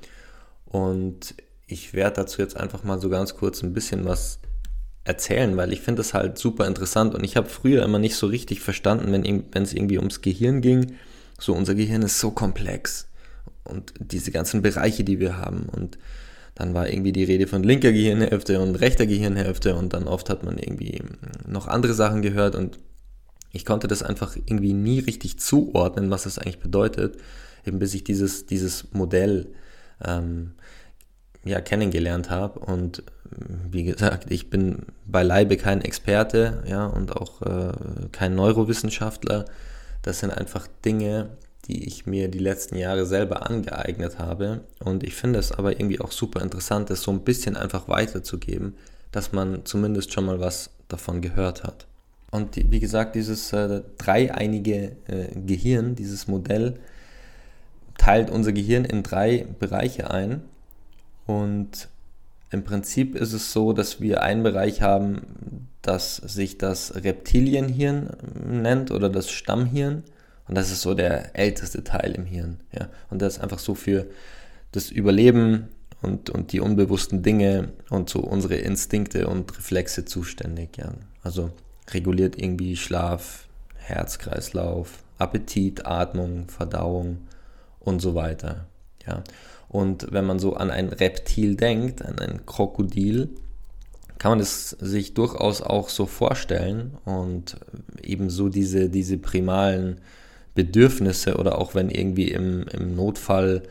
und 0.65 1.35
ich 1.67 1.93
werde 1.93 2.17
dazu 2.17 2.41
jetzt 2.41 2.57
einfach 2.57 2.83
mal 2.83 2.99
so 2.99 3.09
ganz 3.09 3.35
kurz 3.35 3.61
ein 3.61 3.73
bisschen 3.73 4.05
was 4.05 4.39
erzählen, 5.07 5.55
weil 5.57 5.73
ich 5.73 5.81
finde 5.81 6.01
das 6.01 6.13
halt 6.13 6.37
super 6.37 6.67
interessant. 6.67 7.15
Und 7.15 7.23
ich 7.23 7.37
habe 7.37 7.47
früher 7.47 7.83
immer 7.83 7.99
nicht 7.99 8.15
so 8.15 8.27
richtig 8.27 8.59
verstanden, 8.59 9.11
wenn 9.11 9.63
es 9.63 9.73
irgendwie 9.73 9.97
ums 9.97 10.21
Gehirn 10.21 10.61
ging. 10.61 10.93
So, 11.39 11.53
unser 11.53 11.75
Gehirn 11.75 12.01
ist 12.01 12.19
so 12.19 12.31
komplex. 12.31 13.07
Und 13.63 13.93
diese 13.99 14.31
ganzen 14.31 14.61
Bereiche, 14.61 15.03
die 15.03 15.19
wir 15.19 15.37
haben. 15.37 15.67
Und 15.69 15.97
dann 16.55 16.73
war 16.73 16.89
irgendwie 16.89 17.11
die 17.11 17.23
Rede 17.23 17.47
von 17.47 17.63
linker 17.63 17.91
Gehirnhälfte 17.91 18.59
und 18.59 18.75
rechter 18.75 19.05
Gehirnhälfte. 19.05 19.75
Und 19.75 19.93
dann 19.93 20.07
oft 20.07 20.29
hat 20.29 20.43
man 20.43 20.57
irgendwie 20.57 21.01
noch 21.47 21.67
andere 21.67 21.93
Sachen 21.93 22.21
gehört. 22.21 22.55
Und 22.55 22.79
ich 23.51 23.65
konnte 23.65 23.87
das 23.87 24.03
einfach 24.03 24.35
irgendwie 24.35 24.73
nie 24.73 24.99
richtig 24.99 25.39
zuordnen, 25.39 26.09
was 26.09 26.23
das 26.23 26.37
eigentlich 26.37 26.59
bedeutet, 26.59 27.17
eben 27.65 27.79
bis 27.79 27.93
ich 27.93 28.03
dieses, 28.03 28.45
dieses 28.45 28.91
Modell 28.93 29.53
ähm, 30.03 30.51
ja, 31.47 31.61
kennengelernt 31.61 32.29
habe. 32.29 32.59
Und 32.59 33.03
wie 33.69 33.83
gesagt, 33.83 34.31
ich 34.31 34.49
bin 34.49 34.83
beileibe 35.05 35.57
kein 35.57 35.81
Experte 35.81 36.63
ja, 36.67 36.85
und 36.85 37.15
auch 37.15 37.41
äh, 37.41 37.71
kein 38.11 38.35
Neurowissenschaftler. 38.35 39.45
Das 40.01 40.19
sind 40.19 40.31
einfach 40.31 40.67
Dinge, 40.85 41.29
die 41.67 41.85
ich 41.85 42.05
mir 42.05 42.29
die 42.29 42.39
letzten 42.39 42.77
Jahre 42.77 43.05
selber 43.05 43.49
angeeignet 43.49 44.19
habe. 44.19 44.61
Und 44.79 45.03
ich 45.03 45.15
finde 45.15 45.39
es 45.39 45.51
aber 45.51 45.73
irgendwie 45.73 45.99
auch 45.99 46.11
super 46.11 46.41
interessant, 46.41 46.89
das 46.89 47.01
so 47.01 47.11
ein 47.11 47.21
bisschen 47.21 47.57
einfach 47.57 47.89
weiterzugeben, 47.89 48.75
dass 49.11 49.33
man 49.33 49.65
zumindest 49.65 50.13
schon 50.13 50.25
mal 50.25 50.39
was 50.39 50.69
davon 50.87 51.21
gehört 51.21 51.63
hat. 51.63 51.87
Und 52.31 52.55
die, 52.55 52.71
wie 52.71 52.79
gesagt, 52.79 53.15
dieses 53.15 53.51
äh, 53.53 53.81
dreieinige 53.97 54.97
äh, 55.07 55.27
Gehirn, 55.45 55.95
dieses 55.95 56.27
Modell, 56.27 56.75
teilt 57.97 58.29
unser 58.29 58.51
Gehirn 58.51 58.85
in 58.85 59.03
drei 59.03 59.47
Bereiche 59.59 60.11
ein. 60.11 60.43
Und 61.27 61.89
im 62.49 62.63
Prinzip 62.63 63.15
ist 63.15 63.33
es 63.33 63.51
so, 63.51 63.73
dass 63.73 64.01
wir 64.01 64.23
einen 64.23 64.41
Bereich 64.41 64.81
haben, 64.81 65.67
das 65.81 66.15
sich 66.15 66.57
das 66.57 67.03
Reptilienhirn 67.03 68.09
nennt 68.45 68.91
oder 68.91 69.09
das 69.09 69.29
Stammhirn. 69.29 70.03
Und 70.47 70.55
das 70.55 70.71
ist 70.71 70.81
so 70.81 70.93
der 70.93 71.37
älteste 71.37 71.83
Teil 71.83 72.13
im 72.13 72.25
Hirn. 72.25 72.61
Ja. 72.71 72.89
Und 73.09 73.21
das 73.21 73.35
ist 73.35 73.43
einfach 73.43 73.59
so 73.59 73.75
für 73.75 74.07
das 74.71 74.89
Überleben 74.89 75.67
und, 76.01 76.29
und 76.29 76.53
die 76.53 76.61
unbewussten 76.61 77.21
Dinge 77.21 77.73
und 77.89 78.09
so 78.09 78.19
unsere 78.19 78.55
Instinkte 78.55 79.27
und 79.27 79.57
Reflexe 79.57 80.05
zuständig. 80.05 80.77
Ja. 80.77 80.93
Also 81.23 81.51
reguliert 81.91 82.41
irgendwie 82.41 82.77
Schlaf, 82.77 83.47
Herzkreislauf, 83.75 85.03
Appetit, 85.17 85.85
Atmung, 85.85 86.47
Verdauung 86.47 87.19
und 87.79 88.01
so 88.01 88.15
weiter. 88.15 88.67
Ja. 89.05 89.23
Und 89.69 90.11
wenn 90.11 90.25
man 90.25 90.39
so 90.39 90.55
an 90.55 90.71
ein 90.71 90.89
Reptil 90.89 91.55
denkt, 91.55 92.03
an 92.03 92.19
ein 92.19 92.45
Krokodil, 92.45 93.29
kann 94.17 94.31
man 94.31 94.39
es 94.39 94.71
sich 94.71 95.13
durchaus 95.13 95.61
auch 95.61 95.89
so 95.89 96.05
vorstellen 96.05 96.97
und 97.05 97.57
ebenso 98.01 98.49
diese, 98.49 98.89
diese 98.89 99.17
primalen 99.17 100.01
Bedürfnisse 100.55 101.35
oder 101.37 101.59
auch 101.59 101.75
wenn 101.75 101.89
irgendwie 101.89 102.31
im, 102.31 102.65
im 102.73 102.95
Notfall, 102.95 103.63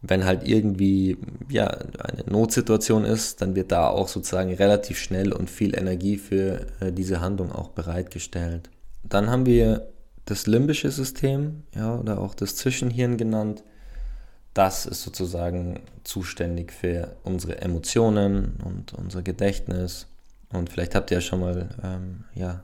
wenn 0.00 0.24
halt 0.24 0.48
irgendwie 0.48 1.18
ja, 1.50 1.66
eine 1.66 2.24
Notsituation 2.26 3.04
ist, 3.04 3.42
dann 3.42 3.54
wird 3.54 3.70
da 3.70 3.88
auch 3.88 4.08
sozusagen 4.08 4.54
relativ 4.54 4.98
schnell 4.98 5.32
und 5.32 5.50
viel 5.50 5.76
Energie 5.76 6.16
für 6.16 6.66
äh, 6.80 6.90
diese 6.90 7.20
Handlung 7.20 7.52
auch 7.52 7.68
bereitgestellt. 7.68 8.70
Dann 9.04 9.28
haben 9.28 9.44
wir 9.44 9.88
das 10.24 10.46
limbische 10.46 10.90
System, 10.90 11.64
ja, 11.74 11.98
oder 11.98 12.18
auch 12.18 12.34
das 12.34 12.56
Zwischenhirn 12.56 13.18
genannt 13.18 13.62
das 14.54 14.84
ist 14.84 15.02
sozusagen 15.02 15.80
zuständig 16.04 16.72
für 16.72 17.16
unsere 17.22 17.62
Emotionen 17.62 18.58
und 18.64 18.92
unser 18.92 19.22
Gedächtnis. 19.22 20.06
Und 20.50 20.70
vielleicht 20.70 20.94
habt 20.94 21.10
ihr 21.10 21.18
ja 21.18 21.20
schon 21.22 21.40
mal 21.40 21.70
ähm, 21.82 22.24
ja, 22.34 22.62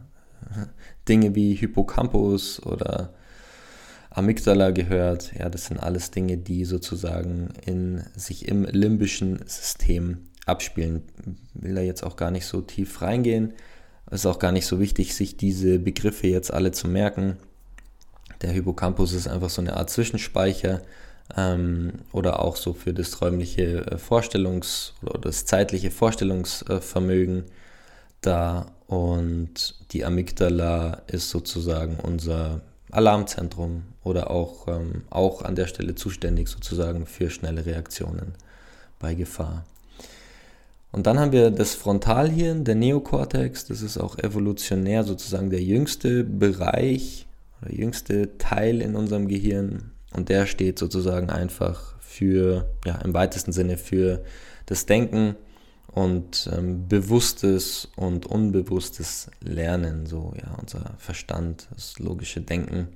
Dinge 1.08 1.34
wie 1.34 1.54
Hippocampus 1.54 2.62
oder 2.64 3.14
Amygdala 4.10 4.70
gehört. 4.72 5.32
Ja, 5.38 5.48
das 5.48 5.66
sind 5.66 5.78
alles 5.78 6.10
Dinge, 6.10 6.36
die 6.36 6.64
sozusagen 6.66 7.50
in, 7.64 8.02
sich 8.16 8.48
im 8.48 8.64
limbischen 8.64 9.38
System 9.46 10.28
abspielen. 10.44 11.04
Will 11.54 11.74
da 11.74 11.80
jetzt 11.80 12.02
auch 12.02 12.16
gar 12.16 12.30
nicht 12.30 12.46
so 12.46 12.60
tief 12.60 13.00
reingehen. 13.00 13.54
Es 14.10 14.20
ist 14.20 14.26
auch 14.26 14.38
gar 14.38 14.52
nicht 14.52 14.66
so 14.66 14.80
wichtig, 14.80 15.14
sich 15.14 15.36
diese 15.36 15.78
Begriffe 15.78 16.26
jetzt 16.26 16.52
alle 16.52 16.72
zu 16.72 16.88
merken. 16.88 17.36
Der 18.42 18.50
Hippocampus 18.50 19.12
ist 19.12 19.26
einfach 19.26 19.50
so 19.50 19.62
eine 19.62 19.76
Art 19.76 19.90
Zwischenspeicher 19.90 20.82
ähm, 21.36 21.92
oder 22.12 22.42
auch 22.42 22.56
so 22.56 22.72
für 22.72 22.92
das 22.92 23.20
räumliche 23.20 23.86
äh, 23.86 23.96
Vorstellungs- 23.96 24.92
oder 25.02 25.18
das 25.18 25.44
zeitliche 25.44 25.90
Vorstellungsvermögen 25.90 27.44
da. 28.20 28.66
Und 28.86 29.74
die 29.90 30.04
Amygdala 30.04 31.02
ist 31.08 31.28
sozusagen 31.28 31.98
unser 32.02 32.62
Alarmzentrum 32.90 33.82
oder 34.02 34.30
auch, 34.30 34.66
ähm, 34.68 35.02
auch 35.10 35.42
an 35.42 35.56
der 35.56 35.66
Stelle 35.66 35.94
zuständig 35.94 36.48
sozusagen 36.48 37.04
für 37.04 37.28
schnelle 37.28 37.66
Reaktionen 37.66 38.34
bei 38.98 39.14
Gefahr. 39.14 39.64
Und 40.90 41.06
dann 41.06 41.20
haben 41.20 41.32
wir 41.32 41.50
das 41.50 41.74
Frontalhirn, 41.74 42.64
der 42.64 42.74
Neokortex, 42.74 43.66
das 43.66 43.82
ist 43.82 43.98
auch 43.98 44.18
evolutionär 44.18 45.04
sozusagen 45.04 45.50
der 45.50 45.62
jüngste 45.62 46.24
Bereich 46.24 47.26
oder 47.60 47.72
jüngste 47.74 48.38
Teil 48.38 48.80
in 48.80 48.96
unserem 48.96 49.28
Gehirn, 49.28 49.90
und 50.12 50.28
der 50.28 50.46
steht 50.46 50.78
sozusagen 50.78 51.30
einfach 51.30 51.94
für, 52.00 52.68
ja, 52.84 52.96
im 53.04 53.14
weitesten 53.14 53.52
Sinne 53.52 53.76
für 53.76 54.24
das 54.66 54.86
Denken 54.86 55.36
und 55.88 56.48
ähm, 56.52 56.88
bewusstes 56.88 57.88
und 57.96 58.26
unbewusstes 58.26 59.30
Lernen, 59.40 60.06
so, 60.06 60.32
ja, 60.36 60.56
unser 60.60 60.94
Verstand, 60.98 61.68
das 61.74 61.98
logische 61.98 62.40
Denken. 62.40 62.88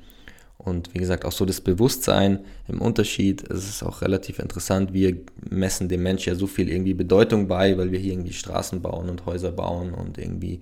Und 0.58 0.94
wie 0.94 0.98
gesagt, 0.98 1.24
auch 1.24 1.32
so 1.32 1.44
das 1.44 1.60
Bewusstsein 1.60 2.44
im 2.68 2.80
Unterschied. 2.80 3.50
Es 3.50 3.68
ist 3.68 3.82
auch 3.82 4.00
relativ 4.00 4.38
interessant. 4.38 4.92
Wir 4.92 5.16
messen 5.50 5.88
dem 5.88 6.04
Mensch 6.04 6.26
ja 6.26 6.36
so 6.36 6.46
viel 6.46 6.68
irgendwie 6.68 6.94
Bedeutung 6.94 7.48
bei, 7.48 7.76
weil 7.76 7.90
wir 7.90 7.98
hier 7.98 8.12
irgendwie 8.12 8.32
Straßen 8.32 8.80
bauen 8.80 9.08
und 9.10 9.26
Häuser 9.26 9.50
bauen 9.50 9.92
und 9.92 10.18
irgendwie 10.18 10.60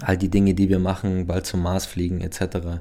all 0.00 0.16
die 0.16 0.30
Dinge, 0.30 0.54
die 0.54 0.70
wir 0.70 0.78
machen, 0.78 1.26
bald 1.26 1.44
zum 1.44 1.62
Mars 1.62 1.84
fliegen 1.84 2.22
etc 2.22 2.80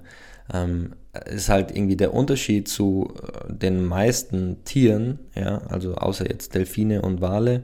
ähm, 0.54 0.94
ist 1.26 1.50
halt 1.50 1.76
irgendwie 1.76 1.96
der 1.96 2.14
Unterschied 2.14 2.68
zu 2.68 3.14
äh, 3.22 3.54
den 3.54 3.86
meisten 3.86 4.64
Tieren, 4.64 5.20
ja, 5.36 5.60
also 5.70 5.96
außer 5.96 6.30
jetzt 6.30 6.56
Delfine 6.56 7.02
und 7.02 7.22
Wale, 7.22 7.64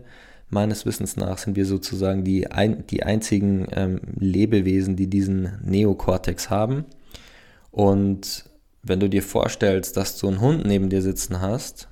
meines 0.50 0.86
Wissens 0.86 1.18
nach 1.18 1.38
sind 1.38 1.56
wir 1.56 1.66
sozusagen 1.66 2.24
die, 2.24 2.52
ein, 2.52 2.86
die 2.88 3.04
einzigen 3.04 3.68
ähm, 3.72 4.02
Lebewesen, 4.18 4.96
die 4.96 5.08
diesen 5.08 5.60
Neokortex 5.64 6.50
haben. 6.50 6.86
Und 7.72 8.46
wenn 8.84 9.00
du 9.00 9.10
dir 9.10 9.24
vorstellst, 9.24 9.98
dass 9.98 10.18
du 10.18 10.28
einen 10.28 10.42
Hund 10.42 10.66
neben 10.66 10.90
dir 10.90 11.02
sitzen 11.02 11.42
hast, 11.42 11.90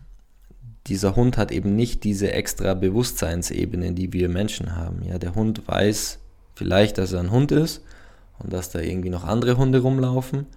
dieser 0.88 1.15
Hund 1.15 1.38
hat 1.38 1.51
eben 1.51 1.75
nicht 1.75 2.03
diese 2.03 2.31
extra 2.31 2.74
Bewusstseinsebene, 2.74 3.93
die 3.93 4.13
wir 4.13 4.29
Menschen 4.29 4.75
haben. 4.75 5.03
Ja, 5.03 5.17
der 5.17 5.36
Hund 5.36 5.67
weiß 5.67 6.19
vielleicht, 6.55 6.98
dass 6.98 7.13
er 7.13 7.19
ein 7.19 7.31
Hund 7.31 7.51
ist 7.51 7.81
und 8.39 8.51
dass 8.53 8.69
da 8.69 8.79
irgendwie 8.79 9.10
noch 9.10 9.24
andere 9.24 9.57
Hunde 9.57 9.79
rumlaufen 9.79 10.48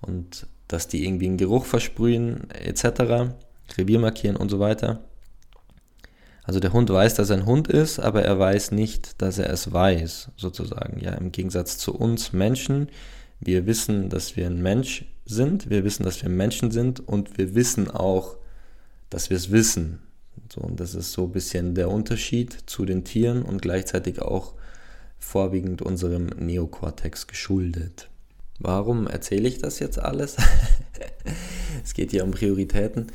und 0.00 0.46
dass 0.68 0.88
die 0.88 1.04
irgendwie 1.04 1.26
einen 1.26 1.38
Geruch 1.38 1.64
versprühen 1.64 2.50
etc., 2.50 3.32
Revier 3.76 3.98
markieren 3.98 4.36
und 4.36 4.48
so 4.48 4.60
weiter. 4.60 5.00
Also 6.42 6.60
der 6.60 6.72
Hund 6.72 6.88
weiß, 6.88 7.14
dass 7.14 7.28
er 7.28 7.36
ein 7.36 7.46
Hund 7.46 7.68
ist, 7.68 7.98
aber 7.98 8.22
er 8.22 8.38
weiß 8.38 8.70
nicht, 8.70 9.20
dass 9.20 9.38
er 9.38 9.50
es 9.50 9.70
weiß, 9.70 10.30
sozusagen. 10.36 10.98
Ja, 10.98 11.12
im 11.12 11.30
Gegensatz 11.30 11.76
zu 11.76 11.94
uns 11.94 12.32
Menschen. 12.32 12.88
Wir 13.38 13.66
wissen, 13.66 14.08
dass 14.08 14.34
wir 14.36 14.46
ein 14.46 14.62
Mensch 14.62 15.04
sind, 15.26 15.68
wir 15.68 15.84
wissen, 15.84 16.04
dass 16.04 16.22
wir 16.22 16.30
Menschen 16.30 16.70
sind 16.70 17.06
und 17.06 17.36
wir 17.36 17.54
wissen 17.54 17.90
auch, 17.90 18.38
dass 19.10 19.28
wir 19.28 19.36
es 19.36 19.50
wissen. 19.50 20.00
So, 20.50 20.62
und 20.62 20.80
das 20.80 20.94
ist 20.94 21.12
so 21.12 21.24
ein 21.24 21.32
bisschen 21.32 21.74
der 21.74 21.90
Unterschied 21.90 22.56
zu 22.64 22.86
den 22.86 23.04
Tieren 23.04 23.42
und 23.42 23.60
gleichzeitig 23.60 24.22
auch 24.22 24.54
vorwiegend 25.18 25.82
unserem 25.82 26.26
Neokortex 26.26 27.26
geschuldet. 27.26 28.08
Warum 28.58 29.06
erzähle 29.06 29.48
ich 29.48 29.58
das 29.58 29.78
jetzt 29.78 29.98
alles? 29.98 30.36
es 31.84 31.94
geht 31.94 32.10
hier 32.10 32.24
um 32.24 32.32
Prioritäten. 32.32 33.08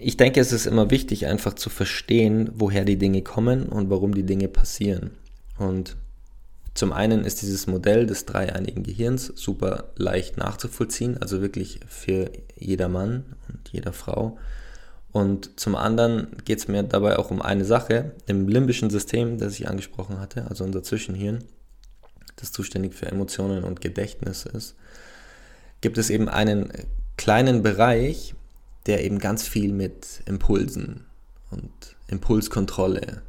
Ich 0.00 0.16
denke, 0.16 0.40
es 0.40 0.52
ist 0.52 0.66
immer 0.66 0.90
wichtig, 0.90 1.26
einfach 1.26 1.54
zu 1.54 1.70
verstehen, 1.70 2.50
woher 2.54 2.84
die 2.84 2.98
Dinge 2.98 3.22
kommen 3.22 3.66
und 3.66 3.90
warum 3.90 4.14
die 4.14 4.24
Dinge 4.24 4.48
passieren. 4.48 5.12
Und 5.58 5.96
zum 6.74 6.92
einen 6.92 7.24
ist 7.24 7.42
dieses 7.42 7.66
Modell 7.66 8.06
des 8.06 8.24
dreieinigen 8.24 8.82
Gehirns 8.82 9.26
super 9.26 9.90
leicht 9.96 10.38
nachzuvollziehen, 10.38 11.18
also 11.20 11.42
wirklich 11.42 11.80
für 11.86 12.30
jeder 12.56 12.88
Mann 12.88 13.24
und 13.48 13.68
jeder 13.70 13.92
Frau. 13.92 14.38
Und 15.10 15.60
zum 15.60 15.76
anderen 15.76 16.28
geht 16.46 16.60
es 16.60 16.68
mir 16.68 16.82
dabei 16.82 17.18
auch 17.18 17.30
um 17.30 17.42
eine 17.42 17.66
Sache. 17.66 18.12
Im 18.26 18.48
limbischen 18.48 18.88
System, 18.88 19.36
das 19.36 19.52
ich 19.58 19.68
angesprochen 19.68 20.18
hatte, 20.18 20.46
also 20.48 20.64
unser 20.64 20.82
Zwischenhirn, 20.82 21.44
das 22.36 22.52
zuständig 22.52 22.94
für 22.94 23.06
Emotionen 23.06 23.64
und 23.64 23.80
Gedächtnis 23.80 24.46
ist, 24.46 24.76
gibt 25.80 25.98
es 25.98 26.10
eben 26.10 26.28
einen 26.28 26.72
kleinen 27.16 27.62
Bereich, 27.62 28.34
der 28.86 29.04
eben 29.04 29.18
ganz 29.18 29.46
viel 29.46 29.72
mit 29.72 30.22
Impulsen 30.26 31.04
und 31.50 31.70
Impulskontrolle 32.08 33.22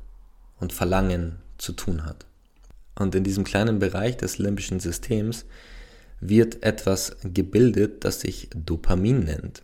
und 0.60 0.74
Verlangen 0.74 1.38
zu 1.58 1.74
tun 1.74 2.06
hat. 2.06 2.26
Und 2.96 3.16
in 3.16 3.24
diesem 3.24 3.44
kleinen 3.44 3.80
Bereich 3.80 4.18
des 4.18 4.38
limbischen 4.38 4.80
Systems 4.80 5.46
wird 6.20 6.64
etwas 6.64 7.18
gebildet, 7.24 8.06
das 8.06 8.22
sich 8.22 8.50
Dopamin 8.56 9.22
nennt. 9.22 9.64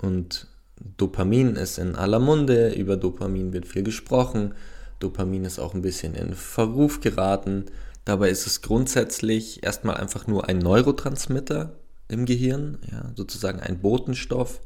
Und 0.00 0.48
Dopamin 0.96 1.54
ist 1.56 1.78
in 1.78 1.94
aller 1.94 2.18
Munde, 2.18 2.72
über 2.74 2.96
Dopamin 2.96 3.52
wird 3.52 3.66
viel 3.66 3.82
gesprochen, 3.82 4.54
Dopamin 4.98 5.44
ist 5.44 5.58
auch 5.58 5.74
ein 5.74 5.82
bisschen 5.82 6.14
in 6.14 6.34
Verruf 6.34 7.00
geraten. 7.00 7.66
Dabei 8.04 8.30
ist 8.30 8.46
es 8.46 8.62
grundsätzlich 8.62 9.62
erstmal 9.62 9.96
einfach 9.96 10.26
nur 10.26 10.48
ein 10.48 10.58
Neurotransmitter 10.58 11.76
im 12.08 12.26
Gehirn, 12.26 12.78
ja, 12.90 13.12
sozusagen 13.14 13.60
ein 13.60 13.80
Botenstoff, 13.80 14.60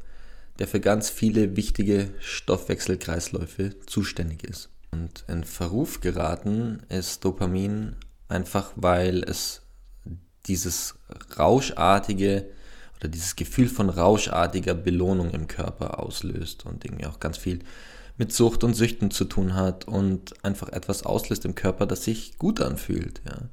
der 0.59 0.67
für 0.67 0.79
ganz 0.79 1.09
viele 1.09 1.55
wichtige 1.55 2.09
Stoffwechselkreisläufe 2.19 3.75
zuständig 3.85 4.43
ist. 4.43 4.69
Und 4.91 5.23
in 5.27 5.43
Verruf 5.43 6.01
geraten 6.01 6.81
ist 6.89 7.23
Dopamin 7.23 7.95
einfach, 8.27 8.71
weil 8.75 9.23
es 9.23 9.61
dieses 10.47 10.95
rauschartige 11.37 12.49
oder 12.97 13.09
dieses 13.09 13.35
Gefühl 13.35 13.67
von 13.67 13.89
rauschartiger 13.89 14.73
Belohnung 14.73 15.29
im 15.31 15.47
Körper 15.47 15.99
auslöst 15.99 16.65
und 16.65 16.83
irgendwie 16.83 17.05
auch 17.05 17.19
ganz 17.19 17.37
viel 17.37 17.59
mit 18.17 18.33
Sucht 18.33 18.63
und 18.63 18.73
Süchten 18.73 19.11
zu 19.11 19.25
tun 19.25 19.53
hat 19.53 19.87
und 19.87 20.33
einfach 20.43 20.69
etwas 20.69 21.03
auslöst 21.03 21.45
im 21.45 21.55
Körper, 21.55 21.85
das 21.85 22.03
sich 22.03 22.37
gut 22.37 22.61
anfühlt. 22.61 23.21
Ja. 23.25 23.49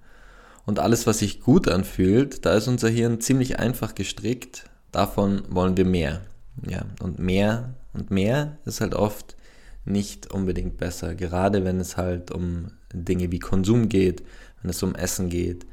Und 0.66 0.78
alles, 0.78 1.06
was 1.06 1.18
sich 1.18 1.40
gut 1.40 1.68
anfühlt, 1.68 2.46
da 2.46 2.54
ist 2.54 2.68
unser 2.68 2.88
Hirn 2.88 3.20
ziemlich 3.20 3.58
einfach 3.58 3.94
gestrickt. 3.94 4.64
Davon 4.92 5.42
wollen 5.48 5.76
wir 5.76 5.84
mehr. 5.84 6.22
Ja. 6.66 6.86
Und 7.00 7.18
mehr 7.18 7.74
und 7.92 8.10
mehr 8.10 8.58
ist 8.64 8.80
halt 8.80 8.94
oft 8.94 9.36
nicht 9.84 10.32
unbedingt 10.32 10.78
besser, 10.78 11.14
gerade 11.14 11.64
wenn 11.64 11.78
es 11.78 11.96
halt 11.96 12.30
um 12.30 12.68
Dinge 12.92 13.30
wie 13.30 13.38
Konsum 13.38 13.88
geht, 13.88 14.22
wenn 14.62 14.70
es 14.70 14.82
um 14.82 14.94
Essen 14.94 15.28
geht, 15.28 15.66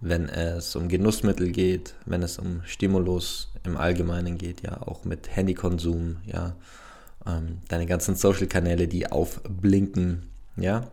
wenn 0.00 0.28
es 0.28 0.76
um 0.76 0.88
Genussmittel 0.88 1.50
geht, 1.50 1.94
wenn 2.04 2.22
es 2.22 2.38
um 2.38 2.60
Stimulus 2.64 3.52
im 3.64 3.76
Allgemeinen 3.78 4.36
geht, 4.36 4.62
ja, 4.62 4.82
auch 4.82 5.04
mit 5.04 5.34
Handykonsum, 5.34 6.16
ja, 6.26 6.54
ähm, 7.26 7.58
deine 7.68 7.86
ganzen 7.86 8.16
Social-Kanäle, 8.16 8.88
die 8.88 9.10
aufblinken, 9.10 10.24
ja. 10.56 10.90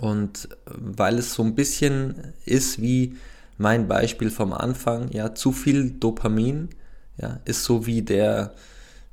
Und 0.00 0.48
weil 0.64 1.18
es 1.18 1.34
so 1.34 1.42
ein 1.42 1.54
bisschen 1.54 2.34
ist 2.44 2.80
wie 2.80 3.16
mein 3.58 3.88
Beispiel 3.88 4.30
vom 4.30 4.52
Anfang, 4.52 5.10
ja, 5.10 5.34
zu 5.34 5.52
viel 5.52 5.90
Dopamin, 5.90 6.70
ja, 7.18 7.40
ist 7.44 7.64
so 7.64 7.86
wie 7.86 8.02
der, 8.02 8.54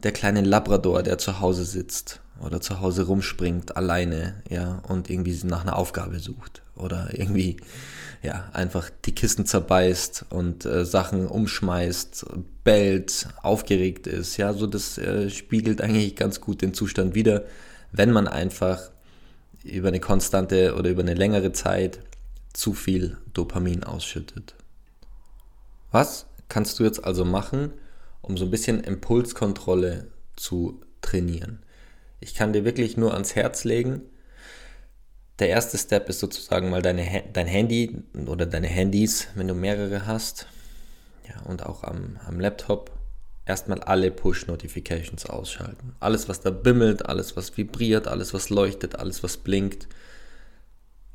der 0.04 0.12
kleine 0.12 0.42
Labrador, 0.42 1.04
der 1.04 1.18
zu 1.18 1.40
Hause 1.40 1.66
sitzt 1.66 2.22
oder 2.40 2.62
zu 2.62 2.80
Hause 2.80 3.04
rumspringt 3.04 3.76
alleine, 3.76 4.42
ja, 4.50 4.82
und 4.88 5.10
irgendwie 5.10 5.38
nach 5.46 5.62
einer 5.62 5.76
Aufgabe 5.76 6.20
sucht 6.20 6.62
oder 6.76 7.10
irgendwie 7.12 7.58
ja, 8.22 8.50
einfach 8.54 8.90
die 9.06 9.16
Kisten 9.16 9.46
zerbeißt 9.46 10.26
und 10.30 10.66
äh, 10.66 10.86
Sachen 10.86 11.28
umschmeißt, 11.28 12.26
bellt, 12.64 13.30
aufgeregt 13.42 14.08
ist. 14.08 14.38
Ja, 14.38 14.54
so 14.54 14.68
das 14.68 14.98
äh, 14.98 15.30
spiegelt 15.30 15.82
eigentlich 15.82 16.16
ganz 16.16 16.42
gut 16.42 16.62
den 16.62 16.74
Zustand 16.74 17.16
wider, 17.16 17.46
wenn 17.92 18.12
man 18.12 18.28
einfach 18.28 18.92
über 19.64 19.88
eine 19.88 20.00
konstante 20.00 20.76
oder 20.76 20.90
über 20.90 21.02
eine 21.02 21.14
längere 21.14 21.54
Zeit 21.54 22.00
zu 22.54 22.74
viel 22.74 23.18
Dopamin 23.34 23.84
ausschüttet. 23.84 24.56
Was 25.92 26.26
kannst 26.50 26.80
du 26.80 26.84
jetzt 26.84 27.04
also 27.04 27.24
machen, 27.24 27.72
um 28.30 28.38
so 28.38 28.46
ein 28.46 28.52
bisschen 28.52 28.82
Impulskontrolle 28.82 30.08
zu 30.38 30.82
trainieren? 31.02 31.64
Ich 32.22 32.34
kann 32.36 32.54
dir 32.54 32.64
wirklich 32.64 32.96
nur 32.96 33.14
ans 33.14 33.36
Herz 33.36 33.66
legen, 33.66 34.04
der 35.40 35.50
erste 35.50 35.78
Step 35.78 36.10
ist 36.10 36.20
sozusagen 36.20 36.70
mal 36.70 36.82
deine, 36.82 37.24
dein 37.34 37.48
Handy 37.48 38.04
oder 38.28 38.46
deine 38.46 38.68
Handys, 38.68 39.30
wenn 39.36 39.48
du 39.48 39.56
mehrere 39.56 40.06
hast, 40.06 40.48
ja, 41.28 41.42
und 41.44 41.66
auch 41.66 41.84
am, 41.84 42.20
am 42.28 42.40
Laptop, 42.40 42.92
erstmal 43.46 43.82
alle 43.82 44.12
Push-Notifications 44.12 45.26
ausschalten. 45.26 45.96
Alles, 46.00 46.28
was 46.28 46.42
da 46.42 46.50
bimmelt, 46.50 47.06
alles, 47.06 47.38
was 47.38 47.56
vibriert, 47.56 48.08
alles, 48.08 48.34
was 48.34 48.50
leuchtet, 48.50 48.98
alles, 48.98 49.24
was 49.24 49.38
blinkt, 49.38 49.88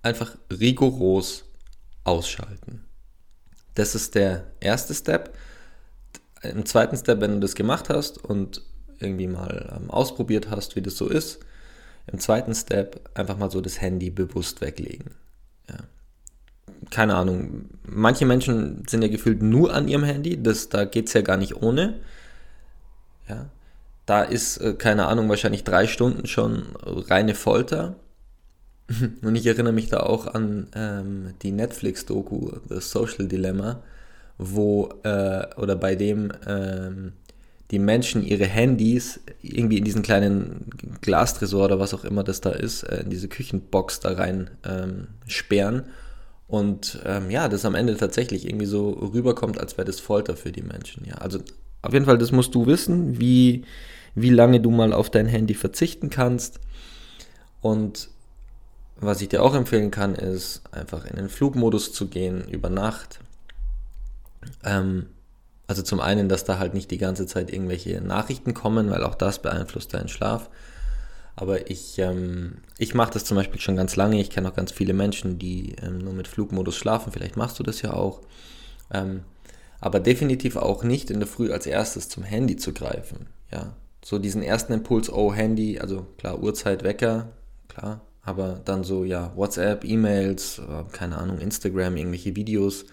einfach 0.03 0.37
rigoros 0.51 1.45
ausschalten. 2.05 2.85
Das 3.75 3.95
ist 3.95 4.15
der 4.15 4.53
erste 4.61 4.95
Step. 4.95 5.37
Im 6.51 6.67
zweiten 6.67 6.97
Step, 6.97 7.21
wenn 7.21 7.35
du 7.35 7.41
das 7.41 7.55
gemacht 7.55 7.89
hast 7.89 8.23
und 8.25 8.63
irgendwie 8.99 9.27
mal 9.27 9.77
ähm, 9.77 9.91
ausprobiert 9.91 10.51
hast, 10.51 10.77
wie 10.77 10.83
das 10.83 10.97
so 10.97 11.09
ist, 11.09 11.41
im 12.07 12.19
zweiten 12.19 12.55
Step 12.55 13.01
einfach 13.15 13.37
mal 13.37 13.51
so 13.51 13.61
das 13.61 13.81
Handy 13.81 14.11
bewusst 14.11 14.61
weglegen. 14.61 15.11
Ja. 15.69 15.77
Keine 16.91 17.17
Ahnung, 17.17 17.71
manche 17.87 18.27
Menschen 18.27 18.85
sind 18.87 19.03
ja 19.03 19.09
gefühlt 19.09 19.43
nur 19.43 19.73
an 19.73 19.89
ihrem 19.89 20.05
Handy, 20.05 20.43
das, 20.43 20.69
da 20.69 20.85
geht 20.85 21.09
es 21.09 21.15
ja 21.15 21.23
gar 21.23 21.37
nicht 21.37 21.57
ohne. 21.63 22.01
Ja. 23.29 23.47
Da 24.07 24.23
ist, 24.23 24.59
äh, 24.59 24.75
keine 24.75 25.07
Ahnung, 25.07 25.29
wahrscheinlich 25.29 25.65
drei 25.65 25.87
Stunden 25.87 26.27
schon 26.27 26.77
reine 26.83 27.35
Folter. 27.35 27.97
Und 29.23 29.35
ich 29.35 29.47
erinnere 29.47 29.73
mich 29.73 29.89
da 29.89 30.01
auch 30.01 30.27
an 30.27 30.67
ähm, 30.75 31.35
die 31.43 31.53
Netflix-Doku, 31.53 32.51
The 32.69 32.81
Social 32.81 33.29
Dilemma, 33.29 33.83
wo, 34.39 34.91
äh, 35.05 35.47
oder 35.57 35.77
bei 35.77 35.95
dem 35.95 36.33
ähm, 36.47 37.13
die 37.71 37.79
Menschen 37.79 38.23
ihre 38.23 38.45
Handys 38.45 39.21
irgendwie 39.43 39.79
in 39.79 39.85
diesen 39.85 40.03
kleinen 40.03 40.71
Glastresor 41.01 41.65
oder 41.65 41.79
was 41.79 41.95
auch 41.95 42.05
immer 42.05 42.23
das 42.23 42.41
da 42.41 42.51
ist, 42.51 42.83
äh, 42.85 43.01
in 43.03 43.11
diese 43.11 43.29
Küchenbox 43.29 44.01
da 44.01 44.13
rein 44.13 44.51
ähm, 44.65 45.09
sperren. 45.27 45.85
Und 46.47 47.01
ähm, 47.05 47.31
ja, 47.31 47.49
das 47.49 47.65
am 47.65 47.75
Ende 47.75 47.97
tatsächlich 47.97 48.47
irgendwie 48.47 48.67
so 48.67 48.91
rüberkommt, 48.91 49.59
als 49.59 49.79
wäre 49.79 49.87
das 49.87 50.01
Folter 50.01 50.37
für 50.37 50.53
die 50.53 50.63
Menschen. 50.63 51.05
Ja, 51.07 51.15
also 51.15 51.41
auf 51.83 51.93
jeden 51.93 52.05
Fall, 52.05 52.19
das 52.19 52.33
musst 52.33 52.55
du 52.55 52.67
wissen, 52.67 53.19
wie, 53.19 53.65
wie 54.15 54.31
lange 54.31 54.61
du 54.61 54.71
mal 54.71 54.93
auf 54.93 55.11
dein 55.11 55.27
Handy 55.27 55.55
verzichten 55.55 56.11
kannst. 56.11 56.61
Und 57.61 58.09
was 58.97 59.21
ich 59.21 59.29
dir 59.29 59.43
auch 59.43 59.55
empfehlen 59.55 59.91
kann, 59.91 60.15
ist 60.15 60.63
einfach 60.71 61.07
in 61.07 61.17
den 61.17 61.29
Flugmodus 61.29 61.93
zu 61.93 62.09
gehen 62.09 62.47
über 62.49 62.71
Nacht. 62.71 63.21
Ähm, 64.65 65.07
also 65.67 65.83
zum 65.83 66.01
einen, 66.01 66.29
dass 66.29 66.45
da 66.45 66.59
halt 66.59 66.75
nicht 66.75 66.91
die 66.91 66.99
ganze 66.99 67.27
Zeit 67.27 67.53
irgendwelche 67.53 68.01
Nachrichten 68.01 68.55
kommen, 68.55 68.91
weil 68.91 69.03
auch 69.03 69.15
das 69.15 69.41
beeinflusst 69.41 69.95
deinen 69.95 70.09
Schlaf. 70.09 70.51
Aber 71.37 71.71
ich, 71.71 71.99
ähm, 71.99 72.59
ich 72.79 72.95
mache 72.95 73.13
das 73.13 73.25
zum 73.25 73.37
Beispiel 73.37 73.61
schon 73.61 73.77
ganz 73.77 73.97
lange. 73.97 74.21
Ich 74.21 74.31
kenne 74.31 74.49
auch 74.49 74.55
ganz 74.55 74.71
viele 74.73 74.93
Menschen, 74.93 75.39
die 75.39 75.75
ähm, 75.83 75.99
nur 75.99 76.13
mit 76.13 76.29
Flugmodus 76.29 76.77
schlafen. 76.77 77.13
Vielleicht 77.13 77.37
machst 77.37 77.59
du 77.59 77.63
das 77.63 77.83
ja 77.83 77.93
auch. 77.93 78.21
Ähm, 78.93 79.23
aber 79.81 80.01
definitiv 80.01 80.57
auch 80.57 80.85
nicht 80.85 81.11
in 81.11 81.19
der 81.19 81.27
Früh 81.27 81.53
als 81.53 81.67
erstes 81.67 82.09
zum 82.09 82.23
Handy 82.23 82.57
zu 82.57 82.73
greifen. 82.73 83.27
Ja, 83.51 83.75
so 84.05 84.19
diesen 84.19 84.43
ersten 84.43 84.73
Impuls, 84.73 85.11
oh 85.11 85.33
Handy, 85.35 85.81
also 85.81 86.07
klar 86.19 86.41
Uhrzeit, 86.43 86.85
Wecker, 86.85 87.29
klar. 87.69 88.01
Aber 88.23 88.61
dann 88.65 88.85
so 88.85 89.05
ja 89.05 89.33
WhatsApp, 89.35 89.85
E-Mails, 89.85 90.59
äh, 90.59 90.85
keine 90.93 91.19
Ahnung, 91.19 91.39
Instagram, 91.39 91.97
irgendwelche 91.97 92.37
Videos. 92.37 92.87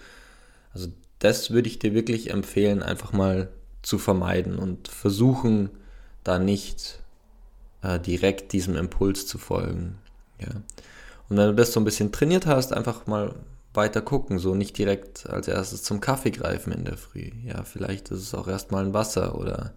Also 0.74 0.88
das 1.22 1.52
würde 1.52 1.70
ich 1.70 1.78
dir 1.78 1.94
wirklich 1.94 2.32
empfehlen, 2.32 2.82
einfach 2.82 3.14
mal 3.14 3.50
zu 3.84 4.00
vermeiden 4.00 4.58
und 4.58 4.88
versuchen, 4.88 5.70
da 6.24 6.40
nicht 6.40 7.00
äh, 7.84 8.00
direkt 8.00 8.54
diesem 8.54 8.76
Impuls 8.76 9.28
zu 9.28 9.38
folgen. 9.38 10.00
Ja. 10.40 10.50
Und 11.30 11.38
wenn 11.38 11.48
du 11.48 11.56
das 11.56 11.74
so 11.74 11.80
ein 11.80 11.86
bisschen 11.86 12.12
trainiert 12.12 12.48
hast, 12.48 12.74
einfach 12.74 13.06
mal 13.06 13.36
weiter 13.74 14.02
gucken, 14.02 14.40
so 14.40 14.56
nicht 14.56 14.78
direkt 14.78 15.30
als 15.30 15.48
erstes 15.48 15.84
zum 15.84 16.02
Kaffee 16.02 16.32
greifen 16.32 16.74
in 16.74 16.86
der 16.86 16.98
Früh. 16.98 17.32
Ja, 17.46 17.64
vielleicht 17.64 18.10
ist 18.10 18.22
es 18.22 18.34
auch 18.34 18.48
erstmal 18.48 18.84
ein 18.84 18.94
Wasser 18.94 19.38
oder 19.38 19.74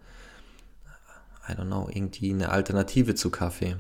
I 1.47 1.53
don't 1.53 1.67
know, 1.67 1.89
irgendwie 1.93 2.31
eine 2.31 2.49
Alternative 2.49 3.15
zu 3.15 3.31
Kaffee. 3.31 3.77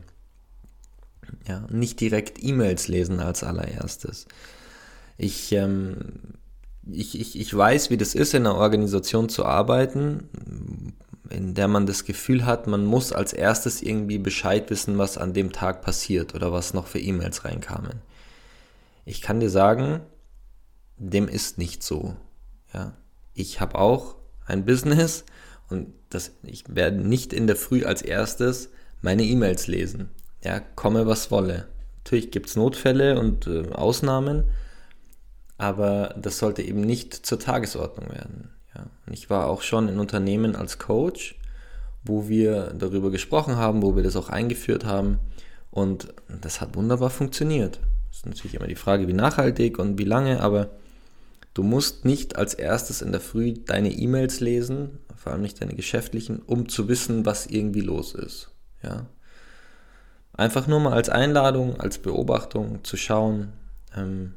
Ja, 1.48 1.66
nicht 1.70 1.98
direkt 2.00 2.42
E-Mails 2.44 2.88
lesen 2.88 3.20
als 3.20 3.42
allererstes. 3.42 4.26
Ich 5.16 5.50
ähm, 5.52 6.34
ich, 6.90 7.18
ich, 7.18 7.38
ich 7.38 7.56
weiß, 7.56 7.90
wie 7.90 7.96
das 7.96 8.14
ist, 8.14 8.34
in 8.34 8.46
einer 8.46 8.56
Organisation 8.56 9.28
zu 9.28 9.44
arbeiten, 9.44 10.92
in 11.30 11.54
der 11.54 11.68
man 11.68 11.86
das 11.86 12.04
Gefühl 12.04 12.44
hat, 12.44 12.66
man 12.66 12.84
muss 12.84 13.12
als 13.12 13.32
erstes 13.32 13.82
irgendwie 13.82 14.18
Bescheid 14.18 14.70
wissen, 14.70 14.98
was 14.98 15.18
an 15.18 15.32
dem 15.32 15.52
Tag 15.52 15.82
passiert 15.82 16.34
oder 16.34 16.52
was 16.52 16.74
noch 16.74 16.86
für 16.86 17.00
E-Mails 17.00 17.44
reinkamen. 17.44 18.02
Ich 19.04 19.22
kann 19.22 19.40
dir 19.40 19.50
sagen, 19.50 20.00
dem 20.96 21.28
ist 21.28 21.58
nicht 21.58 21.82
so. 21.82 22.16
Ja, 22.72 22.92
ich 23.34 23.60
habe 23.60 23.78
auch 23.78 24.16
ein 24.46 24.64
Business 24.64 25.24
und 25.70 25.88
das, 26.10 26.32
ich 26.42 26.64
werde 26.68 26.98
nicht 26.98 27.32
in 27.32 27.46
der 27.46 27.56
Früh 27.56 27.84
als 27.84 28.02
erstes 28.02 28.70
meine 29.00 29.24
E-Mails 29.24 29.66
lesen. 29.66 30.10
Ja, 30.42 30.60
komme 30.60 31.06
was 31.06 31.30
wolle. 31.30 31.66
Natürlich 32.04 32.30
gibt 32.30 32.48
es 32.48 32.56
Notfälle 32.56 33.18
und 33.18 33.46
äh, 33.46 33.70
Ausnahmen, 33.72 34.44
aber 35.58 36.14
das 36.18 36.38
sollte 36.38 36.62
eben 36.62 36.80
nicht 36.80 37.14
zur 37.14 37.38
Tagesordnung 37.38 38.10
werden. 38.10 38.50
Ja. 38.74 38.86
Ich 39.10 39.30
war 39.30 39.46
auch 39.46 39.62
schon 39.62 39.88
in 39.88 39.98
Unternehmen 39.98 40.56
als 40.56 40.78
Coach, 40.78 41.36
wo 42.04 42.28
wir 42.28 42.74
darüber 42.78 43.10
gesprochen 43.10 43.56
haben, 43.56 43.82
wo 43.82 43.96
wir 43.96 44.02
das 44.02 44.16
auch 44.16 44.28
eingeführt 44.28 44.84
haben 44.84 45.18
und 45.70 46.08
das 46.28 46.60
hat 46.60 46.76
wunderbar 46.76 47.10
funktioniert. 47.10 47.80
Das 48.08 48.18
ist 48.18 48.26
natürlich 48.26 48.54
immer 48.54 48.66
die 48.66 48.74
Frage, 48.74 49.08
wie 49.08 49.12
nachhaltig 49.12 49.78
und 49.78 49.98
wie 49.98 50.04
lange, 50.04 50.40
aber 50.40 50.70
du 51.54 51.62
musst 51.62 52.04
nicht 52.04 52.36
als 52.36 52.54
erstes 52.54 53.02
in 53.02 53.12
der 53.12 53.20
Früh 53.20 53.54
deine 53.54 53.90
E-Mails 53.90 54.40
lesen, 54.40 54.98
vor 55.16 55.32
allem 55.32 55.42
nicht 55.42 55.60
deine 55.60 55.74
geschäftlichen, 55.74 56.40
um 56.40 56.68
zu 56.68 56.88
wissen, 56.88 57.24
was 57.24 57.46
irgendwie 57.46 57.80
los 57.80 58.14
ist. 58.14 58.50
Ja? 58.82 59.06
Einfach 60.32 60.66
nur 60.66 60.80
mal 60.80 60.92
als 60.92 61.08
Einladung, 61.08 61.80
als 61.80 61.98
Beobachtung 61.98 62.84
zu 62.84 62.96
schauen. 62.96 63.52
Ähm, 63.96 64.34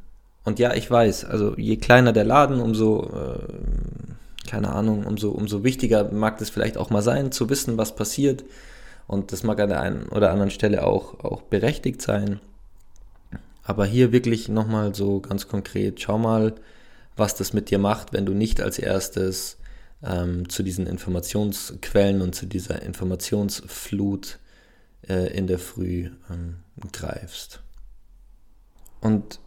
und 0.47 0.59
ja, 0.59 0.73
ich 0.73 0.89
weiß, 0.89 1.25
also 1.25 1.57
je 1.57 1.75
kleiner 1.75 2.13
der 2.13 2.23
Laden, 2.23 2.61
umso, 2.61 3.03
äh, 3.09 4.47
keine 4.49 4.71
Ahnung, 4.71 5.05
umso, 5.05 5.31
umso 5.31 5.65
wichtiger 5.65 6.09
mag 6.09 6.37
das 6.37 6.49
vielleicht 6.49 6.77
auch 6.77 6.89
mal 6.89 7.01
sein, 7.01 7.33
zu 7.33 7.49
wissen, 7.49 7.77
was 7.77 7.97
passiert. 7.97 8.45
Und 9.07 9.33
das 9.33 9.43
mag 9.43 9.59
an 9.59 9.67
der 9.67 9.81
einen 9.81 10.07
oder 10.07 10.31
anderen 10.31 10.49
Stelle 10.49 10.85
auch, 10.85 11.19
auch 11.19 11.41
berechtigt 11.41 12.01
sein. 12.01 12.39
Aber 13.61 13.85
hier 13.85 14.13
wirklich 14.13 14.47
nochmal 14.47 14.95
so 14.95 15.19
ganz 15.19 15.49
konkret, 15.49 15.99
schau 15.99 16.17
mal, 16.17 16.55
was 17.17 17.35
das 17.35 17.51
mit 17.51 17.69
dir 17.69 17.77
macht, 17.77 18.13
wenn 18.13 18.25
du 18.25 18.33
nicht 18.33 18.61
als 18.61 18.79
erstes 18.79 19.57
ähm, 20.01 20.47
zu 20.47 20.63
diesen 20.63 20.87
Informationsquellen 20.87 22.21
und 22.21 22.35
zu 22.35 22.45
dieser 22.45 22.83
Informationsflut 22.83 24.39
äh, 25.09 25.27
in 25.37 25.45
der 25.45 25.59
Früh 25.59 26.09
ähm, 26.31 26.59
greifst. 26.93 27.59
Und 29.01 29.41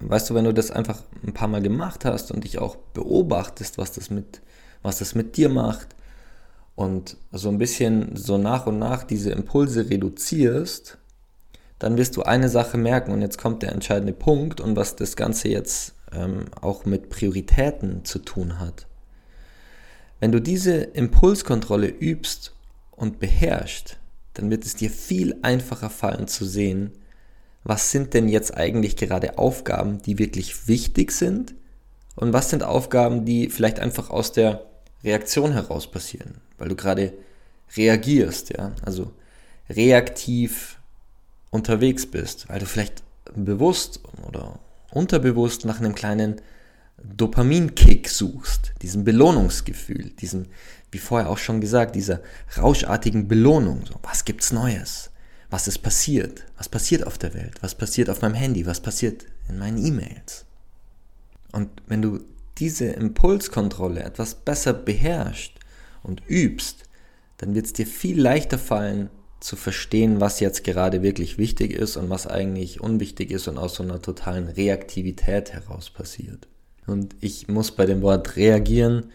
weißt 0.00 0.30
du, 0.30 0.34
wenn 0.34 0.44
du 0.44 0.54
das 0.54 0.70
einfach 0.70 1.02
ein 1.26 1.32
paar 1.32 1.48
Mal 1.48 1.62
gemacht 1.62 2.04
hast 2.04 2.30
und 2.30 2.44
dich 2.44 2.58
auch 2.58 2.76
beobachtest, 2.76 3.78
was 3.78 3.92
das 3.92 4.10
mit, 4.10 4.40
was 4.82 4.98
das 4.98 5.14
mit 5.14 5.36
dir 5.36 5.48
macht 5.48 5.88
und 6.74 7.16
so 7.32 7.48
ein 7.48 7.58
bisschen 7.58 8.16
so 8.16 8.38
nach 8.38 8.66
und 8.66 8.78
nach 8.78 9.04
diese 9.04 9.30
Impulse 9.30 9.88
reduzierst, 9.88 10.98
dann 11.78 11.96
wirst 11.96 12.16
du 12.16 12.22
eine 12.22 12.48
Sache 12.48 12.78
merken 12.78 13.12
und 13.12 13.20
jetzt 13.20 13.38
kommt 13.38 13.62
der 13.62 13.72
entscheidende 13.72 14.12
Punkt 14.12 14.60
und 14.60 14.76
was 14.76 14.96
das 14.96 15.16
Ganze 15.16 15.48
jetzt 15.48 15.94
ähm, 16.12 16.46
auch 16.60 16.84
mit 16.84 17.10
Prioritäten 17.10 18.04
zu 18.04 18.18
tun 18.20 18.58
hat. 18.58 18.86
Wenn 20.20 20.32
du 20.32 20.40
diese 20.40 20.76
Impulskontrolle 20.76 21.88
übst 21.88 22.54
und 22.92 23.18
beherrschst, 23.18 23.98
dann 24.34 24.50
wird 24.50 24.64
es 24.64 24.76
dir 24.76 24.90
viel 24.90 25.36
einfacher 25.42 25.90
fallen 25.90 26.28
zu 26.28 26.44
sehen, 26.44 26.92
was 27.64 27.90
sind 27.90 28.14
denn 28.14 28.28
jetzt 28.28 28.56
eigentlich 28.56 28.96
gerade 28.96 29.38
Aufgaben, 29.38 30.00
die 30.02 30.18
wirklich 30.18 30.68
wichtig 30.68 31.12
sind 31.12 31.54
und 32.14 32.32
was 32.32 32.50
sind 32.50 32.62
Aufgaben, 32.62 33.24
die 33.24 33.48
vielleicht 33.48 33.80
einfach 33.80 34.10
aus 34.10 34.32
der 34.32 34.64
Reaktion 35.02 35.52
heraus 35.52 35.90
passieren, 35.90 36.36
weil 36.58 36.68
du 36.68 36.76
gerade 36.76 37.12
reagierst, 37.76 38.50
ja, 38.56 38.72
also 38.84 39.12
reaktiv 39.68 40.78
unterwegs 41.50 42.06
bist, 42.06 42.48
weil 42.48 42.60
du 42.60 42.66
vielleicht 42.66 43.02
bewusst 43.34 44.00
oder 44.28 44.58
unterbewusst 44.90 45.64
nach 45.64 45.80
einem 45.80 45.94
kleinen 45.94 46.40
Dopaminkick 47.02 48.08
suchst, 48.08 48.72
diesem 48.82 49.04
Belohnungsgefühl, 49.04 50.10
diesem, 50.10 50.46
wie 50.90 50.98
vorher 50.98 51.28
auch 51.28 51.38
schon 51.38 51.60
gesagt, 51.60 51.96
dieser 51.96 52.20
rauschartigen 52.56 53.28
Belohnung. 53.28 53.84
So, 53.86 53.94
was 54.02 54.24
gibt's 54.24 54.52
Neues? 54.52 55.10
Was 55.54 55.68
ist 55.68 55.84
passiert? 55.84 56.42
Was 56.58 56.68
passiert 56.68 57.06
auf 57.06 57.16
der 57.16 57.32
Welt? 57.32 57.54
Was 57.60 57.76
passiert 57.76 58.10
auf 58.10 58.22
meinem 58.22 58.34
Handy? 58.34 58.66
Was 58.66 58.80
passiert 58.80 59.24
in 59.48 59.56
meinen 59.56 59.78
E-Mails? 59.78 60.46
Und 61.52 61.70
wenn 61.86 62.02
du 62.02 62.24
diese 62.58 62.86
Impulskontrolle 62.86 64.02
etwas 64.02 64.34
besser 64.34 64.72
beherrschst 64.72 65.52
und 66.02 66.22
übst, 66.26 66.88
dann 67.36 67.54
wird 67.54 67.66
es 67.66 67.72
dir 67.72 67.86
viel 67.86 68.20
leichter 68.20 68.58
fallen 68.58 69.10
zu 69.38 69.54
verstehen, 69.54 70.20
was 70.20 70.40
jetzt 70.40 70.64
gerade 70.64 71.02
wirklich 71.04 71.38
wichtig 71.38 71.70
ist 71.70 71.96
und 71.96 72.10
was 72.10 72.26
eigentlich 72.26 72.80
unwichtig 72.80 73.30
ist 73.30 73.46
und 73.46 73.56
aus 73.56 73.76
so 73.76 73.84
einer 73.84 74.02
totalen 74.02 74.48
Reaktivität 74.48 75.52
heraus 75.52 75.88
passiert. 75.88 76.48
Und 76.88 77.14
ich 77.20 77.46
muss 77.46 77.70
bei 77.70 77.86
dem 77.86 78.02
Wort 78.02 78.34
reagieren, 78.34 79.12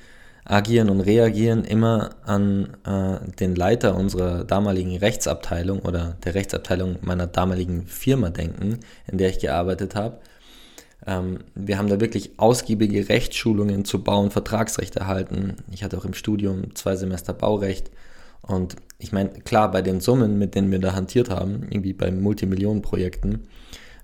agieren 0.50 0.90
und 0.90 1.02
reagieren 1.02 1.64
immer 1.64 2.10
an 2.26 2.76
äh, 2.84 3.32
den 3.40 3.56
Leiter 3.56 3.96
unserer 3.96 4.44
damaligen 4.44 4.98
Rechtsabteilung 4.98 5.80
oder 5.82 6.18
der 6.26 6.34
Rechtsabteilung 6.34 6.98
meiner 7.02 7.28
damaligen 7.28 7.86
Firma 7.86 8.32
denken, 8.32 8.80
in 9.08 9.20
der 9.20 9.30
ich 9.30 9.40
gearbeitet 9.40 9.94
habe. 9.94 10.18
Ähm, 11.06 11.42
wir 11.54 11.78
haben 11.78 11.88
da 11.88 12.02
wirklich 12.02 12.32
ausgiebige 12.38 13.10
Rechtsschulungen 13.10 13.86
zu 13.86 14.04
Bau- 14.04 14.22
und 14.22 14.34
Vertragsrecht 14.34 14.96
erhalten. 14.96 15.58
Ich 15.72 15.84
hatte 15.84 16.00
auch 16.00 16.06
im 16.06 16.16
Studium 16.16 16.76
zwei 16.76 16.96
Semester 16.96 17.34
Baurecht. 17.34 17.92
Und 18.42 18.76
ich 18.98 19.12
meine, 19.12 19.30
klar, 19.30 19.70
bei 19.70 19.84
den 19.84 20.00
Summen, 20.00 20.40
mit 20.40 20.56
denen 20.56 20.72
wir 20.72 20.80
da 20.80 20.94
hantiert 20.94 21.30
haben, 21.30 21.68
irgendwie 21.70 21.94
bei 21.94 22.10
Multimillionenprojekten, 22.10 23.48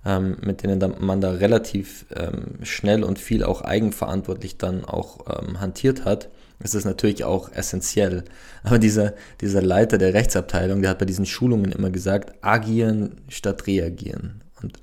ähm, 0.05 0.37
mit 0.41 0.61
denen 0.61 0.79
da, 0.79 0.89
man 0.89 1.21
da 1.21 1.31
relativ 1.31 2.05
ähm, 2.15 2.59
schnell 2.61 3.03
und 3.03 3.17
viel 3.17 3.43
auch 3.43 3.63
eigenverantwortlich 3.63 4.59
dann 4.59 4.85
auch 4.85 5.25
ähm, 5.41 5.59
hantiert 5.59 6.05
hat, 6.05 6.29
ist 6.59 6.75
es 6.75 6.85
natürlich 6.85 7.23
auch 7.23 7.51
essentiell. 7.51 8.23
Aber 8.63 8.79
dieser, 8.79 9.13
dieser 9.41 9.61
Leiter 9.61 9.97
der 9.97 10.13
Rechtsabteilung, 10.13 10.81
der 10.81 10.91
hat 10.91 10.99
bei 10.99 11.05
diesen 11.05 11.25
Schulungen 11.25 11.71
immer 11.71 11.89
gesagt, 11.89 12.33
agieren 12.41 13.21
statt 13.27 13.67
reagieren. 13.67 14.41
Und 14.61 14.79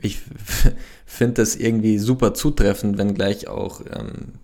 ich 0.00 0.20
finde 1.06 1.34
das 1.34 1.56
irgendwie 1.56 1.98
super 1.98 2.34
zutreffend, 2.34 2.98
wenngleich 2.98 3.48
auch 3.48 3.80
ähm, 3.86 4.34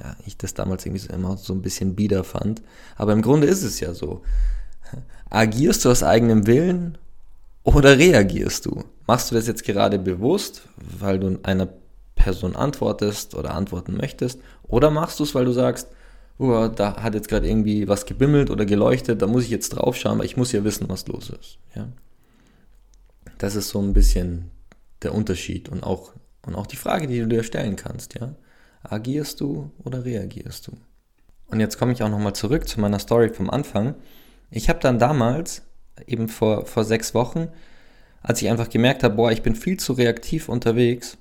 ja, 0.00 0.16
ich 0.26 0.36
das 0.36 0.54
damals 0.54 0.86
irgendwie 0.86 1.02
so 1.02 1.12
immer 1.12 1.36
so 1.36 1.52
ein 1.52 1.62
bisschen 1.62 1.94
bieder 1.94 2.24
fand. 2.24 2.62
Aber 2.96 3.12
im 3.12 3.22
Grunde 3.22 3.46
ist 3.46 3.62
es 3.62 3.80
ja 3.80 3.94
so. 3.94 4.22
Agierst 5.30 5.84
du 5.84 5.90
aus 5.90 6.02
eigenem 6.02 6.46
Willen 6.46 6.98
oder 7.62 7.98
reagierst 7.98 8.66
du? 8.66 8.84
Machst 9.06 9.30
du 9.30 9.34
das 9.34 9.46
jetzt 9.46 9.64
gerade 9.64 9.98
bewusst, 9.98 10.62
weil 10.76 11.18
du 11.18 11.38
einer 11.42 11.68
Person 12.14 12.54
antwortest 12.54 13.34
oder 13.34 13.54
antworten 13.54 13.96
möchtest? 13.96 14.40
Oder 14.62 14.90
machst 14.90 15.18
du 15.18 15.24
es, 15.24 15.34
weil 15.34 15.44
du 15.44 15.52
sagst, 15.52 15.88
oh, 16.42 16.68
da 16.68 17.02
hat 17.02 17.14
jetzt 17.14 17.28
gerade 17.28 17.48
irgendwie 17.48 17.88
was 17.88 18.06
gebimmelt 18.06 18.50
oder 18.50 18.66
geleuchtet, 18.66 19.22
da 19.22 19.26
muss 19.26 19.44
ich 19.44 19.50
jetzt 19.50 19.70
drauf 19.70 19.96
schauen, 19.96 20.18
weil 20.18 20.26
ich 20.26 20.36
muss 20.36 20.52
ja 20.52 20.64
wissen, 20.64 20.88
was 20.88 21.06
los 21.06 21.30
ist. 21.30 21.58
Ja? 21.74 21.88
Das 23.38 23.54
ist 23.54 23.68
so 23.68 23.80
ein 23.80 23.92
bisschen 23.92 24.50
der 25.02 25.14
Unterschied 25.14 25.68
und 25.68 25.82
auch, 25.82 26.12
und 26.46 26.54
auch 26.54 26.66
die 26.66 26.76
Frage, 26.76 27.06
die 27.06 27.20
du 27.20 27.26
dir 27.26 27.42
stellen 27.42 27.76
kannst. 27.76 28.18
Ja? 28.18 28.34
Agierst 28.82 29.40
du 29.40 29.70
oder 29.84 30.04
reagierst 30.04 30.66
du? 30.66 30.72
Und 31.46 31.60
jetzt 31.60 31.78
komme 31.78 31.92
ich 31.92 32.02
auch 32.02 32.08
nochmal 32.08 32.34
zurück 32.34 32.68
zu 32.68 32.80
meiner 32.80 32.98
Story 32.98 33.28
vom 33.28 33.50
Anfang. 33.50 33.94
Ich 34.50 34.68
habe 34.68 34.80
dann 34.80 34.98
damals, 34.98 35.62
eben 36.06 36.28
vor, 36.28 36.66
vor 36.66 36.84
sechs 36.84 37.14
Wochen, 37.14 37.48
als 38.22 38.40
ich 38.40 38.48
einfach 38.48 38.70
gemerkt 38.70 39.02
habe, 39.02 39.16
boah, 39.16 39.32
ich 39.32 39.42
bin 39.42 39.54
viel 39.54 39.78
zu 39.78 39.92
reaktiv 39.92 40.48
unterwegs, 40.48 41.18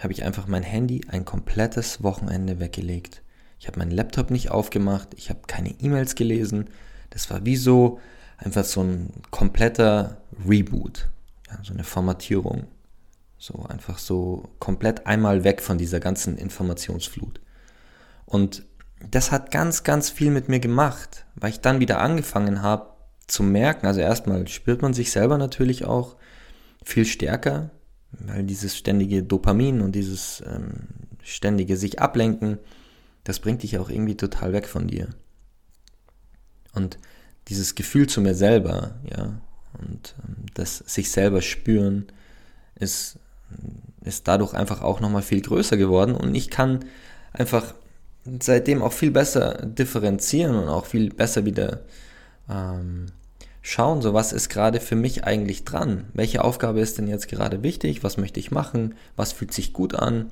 habe 0.00 0.12
ich 0.12 0.24
einfach 0.24 0.46
mein 0.46 0.62
Handy 0.62 1.02
ein 1.08 1.24
komplettes 1.24 2.02
Wochenende 2.02 2.60
weggelegt. 2.60 3.22
Ich 3.58 3.66
habe 3.66 3.78
meinen 3.78 3.90
Laptop 3.90 4.30
nicht 4.30 4.50
aufgemacht, 4.50 5.08
ich 5.16 5.30
habe 5.30 5.40
keine 5.46 5.70
E-Mails 5.70 6.14
gelesen. 6.14 6.68
Das 7.10 7.30
war 7.30 7.44
wie 7.44 7.56
so 7.56 8.00
einfach 8.38 8.64
so 8.64 8.82
ein 8.82 9.10
kompletter 9.30 10.18
Reboot, 10.46 11.08
ja, 11.48 11.58
so 11.62 11.72
eine 11.72 11.84
Formatierung. 11.84 12.66
So 13.38 13.64
einfach 13.64 13.98
so 13.98 14.48
komplett 14.58 15.06
einmal 15.06 15.44
weg 15.44 15.60
von 15.60 15.76
dieser 15.78 16.00
ganzen 16.00 16.38
Informationsflut. 16.38 17.40
Und 18.24 18.64
das 19.10 19.30
hat 19.30 19.50
ganz, 19.50 19.84
ganz 19.84 20.08
viel 20.10 20.30
mit 20.30 20.48
mir 20.48 20.58
gemacht, 20.58 21.26
weil 21.34 21.50
ich 21.50 21.60
dann 21.60 21.80
wieder 21.80 22.00
angefangen 22.00 22.62
habe 22.62 22.90
zu 23.26 23.42
merken, 23.42 23.86
also 23.86 24.00
erstmal 24.00 24.46
spürt 24.48 24.82
man 24.82 24.94
sich 24.94 25.10
selber 25.10 25.36
natürlich 25.36 25.84
auch 25.84 26.16
viel 26.84 27.04
stärker, 27.04 27.70
weil 28.12 28.44
dieses 28.44 28.76
ständige 28.76 29.22
Dopamin 29.22 29.80
und 29.80 29.92
dieses 29.92 30.42
ähm, 30.46 30.88
ständige 31.22 31.76
sich 31.76 32.00
ablenken, 32.00 32.58
das 33.26 33.40
bringt 33.40 33.64
dich 33.64 33.78
auch 33.78 33.90
irgendwie 33.90 34.16
total 34.16 34.52
weg 34.52 34.68
von 34.68 34.86
dir. 34.86 35.08
Und 36.74 36.98
dieses 37.48 37.74
Gefühl 37.74 38.06
zu 38.06 38.20
mir 38.20 38.34
selber, 38.34 38.94
ja, 39.10 39.40
und 39.78 40.14
ähm, 40.24 40.46
das 40.54 40.78
sich 40.78 41.10
selber 41.10 41.42
spüren, 41.42 42.06
ist, 42.76 43.18
ist 44.02 44.28
dadurch 44.28 44.54
einfach 44.54 44.80
auch 44.80 45.00
nochmal 45.00 45.22
viel 45.22 45.40
größer 45.40 45.76
geworden 45.76 46.14
und 46.14 46.34
ich 46.34 46.50
kann 46.50 46.84
einfach 47.32 47.74
seitdem 48.40 48.82
auch 48.82 48.92
viel 48.92 49.10
besser 49.10 49.54
differenzieren 49.66 50.56
und 50.56 50.68
auch 50.68 50.86
viel 50.86 51.10
besser 51.10 51.44
wieder 51.44 51.80
ähm, 52.48 53.06
schauen, 53.62 54.02
so 54.02 54.14
was 54.14 54.32
ist 54.32 54.48
gerade 54.48 54.80
für 54.80 54.96
mich 54.96 55.24
eigentlich 55.24 55.64
dran? 55.64 56.04
Welche 56.12 56.44
Aufgabe 56.44 56.80
ist 56.80 56.98
denn 56.98 57.08
jetzt 57.08 57.28
gerade 57.28 57.62
wichtig? 57.64 58.04
Was 58.04 58.16
möchte 58.18 58.38
ich 58.38 58.52
machen? 58.52 58.94
Was 59.16 59.32
fühlt 59.32 59.52
sich 59.52 59.72
gut 59.72 59.94
an? 59.94 60.30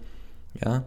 Ja, 0.64 0.84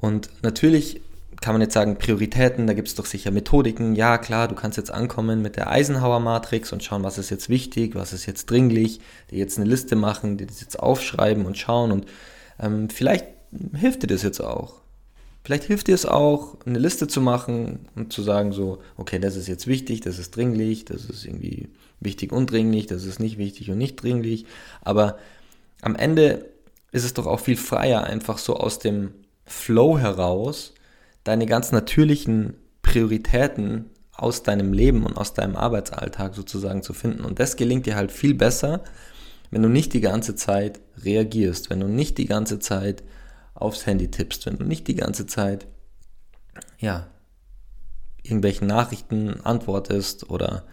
und 0.00 0.30
natürlich 0.42 1.02
kann 1.40 1.54
man 1.54 1.62
jetzt 1.62 1.72
sagen, 1.72 1.96
Prioritäten, 1.96 2.66
da 2.66 2.74
gibt 2.74 2.88
es 2.88 2.94
doch 2.94 3.06
sicher 3.06 3.30
Methodiken. 3.30 3.94
Ja, 3.94 4.18
klar, 4.18 4.46
du 4.46 4.54
kannst 4.54 4.76
jetzt 4.76 4.90
ankommen 4.90 5.40
mit 5.40 5.56
der 5.56 5.70
Eisenhower-Matrix 5.70 6.72
und 6.72 6.84
schauen, 6.84 7.02
was 7.02 7.16
ist 7.16 7.30
jetzt 7.30 7.48
wichtig, 7.48 7.94
was 7.94 8.12
ist 8.12 8.26
jetzt 8.26 8.50
dringlich, 8.50 9.00
dir 9.30 9.38
jetzt 9.38 9.58
eine 9.58 9.68
Liste 9.68 9.96
machen, 9.96 10.36
dir 10.36 10.46
das 10.46 10.60
jetzt 10.60 10.78
aufschreiben 10.78 11.46
und 11.46 11.56
schauen 11.56 11.92
und 11.92 12.06
ähm, 12.58 12.90
vielleicht 12.90 13.26
hilft 13.74 14.02
dir 14.02 14.08
das 14.08 14.22
jetzt 14.22 14.40
auch. 14.40 14.80
Vielleicht 15.42 15.64
hilft 15.64 15.88
dir 15.88 15.94
es 15.94 16.04
auch, 16.04 16.58
eine 16.66 16.78
Liste 16.78 17.08
zu 17.08 17.22
machen 17.22 17.88
und 17.96 18.12
zu 18.12 18.22
sagen 18.22 18.52
so, 18.52 18.82
okay, 18.98 19.18
das 19.18 19.36
ist 19.36 19.48
jetzt 19.48 19.66
wichtig, 19.66 20.02
das 20.02 20.18
ist 20.18 20.36
dringlich, 20.36 20.84
das 20.84 21.06
ist 21.06 21.24
irgendwie 21.24 21.70
wichtig 22.00 22.32
und 22.32 22.50
dringlich, 22.50 22.86
das 22.86 23.04
ist 23.04 23.18
nicht 23.18 23.38
wichtig 23.38 23.70
und 23.70 23.78
nicht 23.78 24.02
dringlich, 24.02 24.44
aber 24.82 25.16
am 25.80 25.96
Ende 25.96 26.44
ist 26.92 27.04
es 27.04 27.14
doch 27.14 27.26
auch 27.26 27.40
viel 27.40 27.56
freier, 27.56 28.04
einfach 28.04 28.36
so 28.36 28.56
aus 28.56 28.78
dem 28.78 29.12
Flow 29.46 29.98
heraus 29.98 30.74
deine 31.24 31.46
ganz 31.46 31.72
natürlichen 31.72 32.54
Prioritäten 32.82 33.86
aus 34.12 34.42
deinem 34.42 34.72
Leben 34.72 35.06
und 35.06 35.16
aus 35.16 35.32
deinem 35.34 35.56
Arbeitsalltag 35.56 36.34
sozusagen 36.34 36.82
zu 36.82 36.92
finden. 36.92 37.24
Und 37.24 37.38
das 37.38 37.56
gelingt 37.56 37.86
dir 37.86 37.96
halt 37.96 38.12
viel 38.12 38.34
besser, 38.34 38.82
wenn 39.50 39.62
du 39.62 39.68
nicht 39.68 39.92
die 39.94 40.00
ganze 40.00 40.34
Zeit 40.34 40.80
reagierst, 41.02 41.70
wenn 41.70 41.80
du 41.80 41.88
nicht 41.88 42.18
die 42.18 42.26
ganze 42.26 42.58
Zeit 42.58 43.02
aufs 43.54 43.86
Handy 43.86 44.10
tippst, 44.10 44.46
wenn 44.46 44.58
du 44.58 44.64
nicht 44.64 44.88
die 44.88 44.94
ganze 44.94 45.26
Zeit, 45.26 45.66
ja, 46.78 47.08
irgendwelchen 48.22 48.66
Nachrichten 48.66 49.40
antwortest 49.42 50.30
oder 50.30 50.64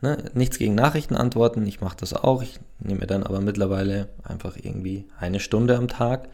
ne, 0.00 0.30
nichts 0.34 0.58
gegen 0.58 0.74
Nachrichten 0.74 1.16
antworten. 1.16 1.66
Ich 1.66 1.80
mache 1.80 1.96
das 1.98 2.12
auch. 2.12 2.42
Ich 2.42 2.60
nehme 2.78 3.06
dann 3.06 3.22
aber 3.22 3.40
mittlerweile 3.40 4.08
einfach 4.22 4.56
irgendwie 4.56 5.06
eine 5.18 5.40
Stunde 5.40 5.76
am 5.76 5.88
Tag, 5.88 6.28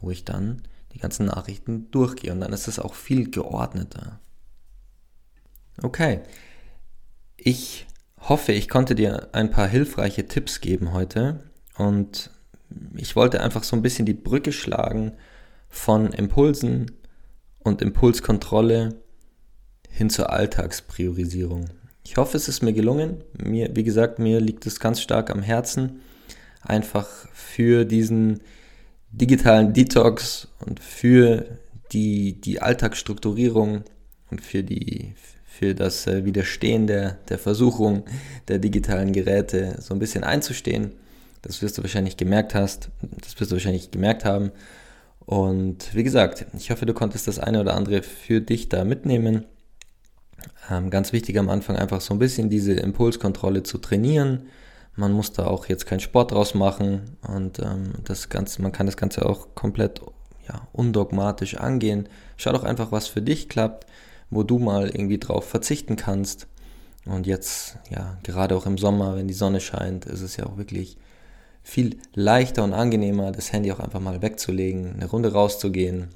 wo 0.00 0.10
ich 0.10 0.24
dann 0.24 0.62
die 0.94 1.00
ganzen 1.00 1.26
Nachrichten 1.26 1.90
durchgehe 1.90 2.32
und 2.32 2.40
dann 2.40 2.52
ist 2.52 2.68
es 2.68 2.78
auch 2.78 2.94
viel 2.94 3.30
geordneter. 3.30 4.20
Okay. 5.82 6.20
Ich 7.36 7.86
hoffe, 8.20 8.52
ich 8.52 8.68
konnte 8.68 8.94
dir 8.94 9.28
ein 9.32 9.50
paar 9.50 9.66
hilfreiche 9.66 10.26
Tipps 10.26 10.60
geben 10.60 10.92
heute 10.92 11.40
und 11.76 12.30
ich 12.94 13.16
wollte 13.16 13.42
einfach 13.42 13.64
so 13.64 13.76
ein 13.76 13.82
bisschen 13.82 14.06
die 14.06 14.14
Brücke 14.14 14.52
schlagen 14.52 15.12
von 15.68 16.12
Impulsen 16.12 16.92
und 17.58 17.82
Impulskontrolle 17.82 19.00
hin 19.88 20.10
zur 20.10 20.30
Alltagspriorisierung. 20.30 21.70
Ich 22.04 22.16
hoffe, 22.16 22.36
es 22.36 22.48
ist 22.48 22.62
mir 22.62 22.72
gelungen. 22.72 23.24
Mir, 23.42 23.74
wie 23.74 23.84
gesagt, 23.84 24.18
mir 24.18 24.40
liegt 24.40 24.66
es 24.66 24.78
ganz 24.78 25.00
stark 25.00 25.30
am 25.30 25.42
Herzen, 25.42 26.00
einfach 26.62 27.08
für 27.32 27.84
diesen 27.84 28.40
digitalen 29.16 29.72
Detox 29.72 30.48
und 30.64 30.80
für 30.80 31.46
die, 31.92 32.40
die 32.40 32.60
Alltagsstrukturierung 32.60 33.84
und 34.30 34.40
für 34.40 34.64
die, 34.64 35.14
für 35.44 35.74
das 35.74 36.06
äh, 36.06 36.24
Widerstehen 36.24 36.86
der, 36.86 37.18
der 37.28 37.38
Versuchung 37.38 38.04
der 38.48 38.58
digitalen 38.58 39.12
Geräte 39.12 39.76
so 39.80 39.94
ein 39.94 40.00
bisschen 40.00 40.24
einzustehen. 40.24 40.92
Das 41.42 41.62
wirst 41.62 41.78
du 41.78 41.82
wahrscheinlich 41.82 42.16
gemerkt 42.16 42.54
hast, 42.54 42.90
das 43.20 43.38
wirst 43.38 43.52
du 43.52 43.56
wahrscheinlich 43.56 43.90
gemerkt 43.90 44.24
haben. 44.24 44.50
Und 45.20 45.94
wie 45.94 46.02
gesagt, 46.02 46.46
ich 46.56 46.70
hoffe, 46.70 46.86
du 46.86 46.94
konntest 46.94 47.28
das 47.28 47.38
eine 47.38 47.60
oder 47.60 47.74
andere 47.74 48.02
für 48.02 48.40
dich 48.40 48.68
da 48.68 48.84
mitnehmen. 48.84 49.44
Ähm, 50.70 50.90
ganz 50.90 51.12
wichtig 51.12 51.38
am 51.38 51.48
Anfang 51.48 51.76
einfach 51.76 52.00
so 52.00 52.14
ein 52.14 52.18
bisschen 52.18 52.50
diese 52.50 52.72
Impulskontrolle 52.72 53.62
zu 53.62 53.78
trainieren. 53.78 54.46
Man 54.96 55.12
muss 55.12 55.32
da 55.32 55.46
auch 55.46 55.66
jetzt 55.66 55.86
keinen 55.86 56.00
Sport 56.00 56.32
draus 56.32 56.54
machen 56.54 57.16
und 57.26 57.58
ähm, 57.58 57.94
das 58.04 58.28
Ganze, 58.28 58.62
man 58.62 58.72
kann 58.72 58.86
das 58.86 58.96
Ganze 58.96 59.26
auch 59.26 59.54
komplett 59.54 60.00
ja, 60.48 60.68
undogmatisch 60.72 61.56
angehen. 61.56 62.08
Schau 62.36 62.52
doch 62.52 62.64
einfach, 62.64 62.92
was 62.92 63.08
für 63.08 63.22
dich 63.22 63.48
klappt 63.48 63.86
wo 64.34 64.42
du 64.42 64.58
mal 64.58 64.88
irgendwie 64.88 65.18
drauf 65.18 65.48
verzichten 65.48 65.96
kannst. 65.96 66.46
Und 67.06 67.26
jetzt, 67.26 67.78
ja, 67.90 68.18
gerade 68.22 68.56
auch 68.56 68.66
im 68.66 68.78
Sommer, 68.78 69.16
wenn 69.16 69.28
die 69.28 69.34
Sonne 69.34 69.60
scheint, 69.60 70.06
ist 70.06 70.22
es 70.22 70.36
ja 70.36 70.46
auch 70.46 70.56
wirklich 70.56 70.96
viel 71.62 71.98
leichter 72.14 72.64
und 72.64 72.72
angenehmer, 72.72 73.32
das 73.32 73.52
Handy 73.52 73.72
auch 73.72 73.80
einfach 73.80 74.00
mal 74.00 74.22
wegzulegen, 74.22 74.94
eine 74.94 75.06
Runde 75.06 75.32
rauszugehen, 75.32 76.08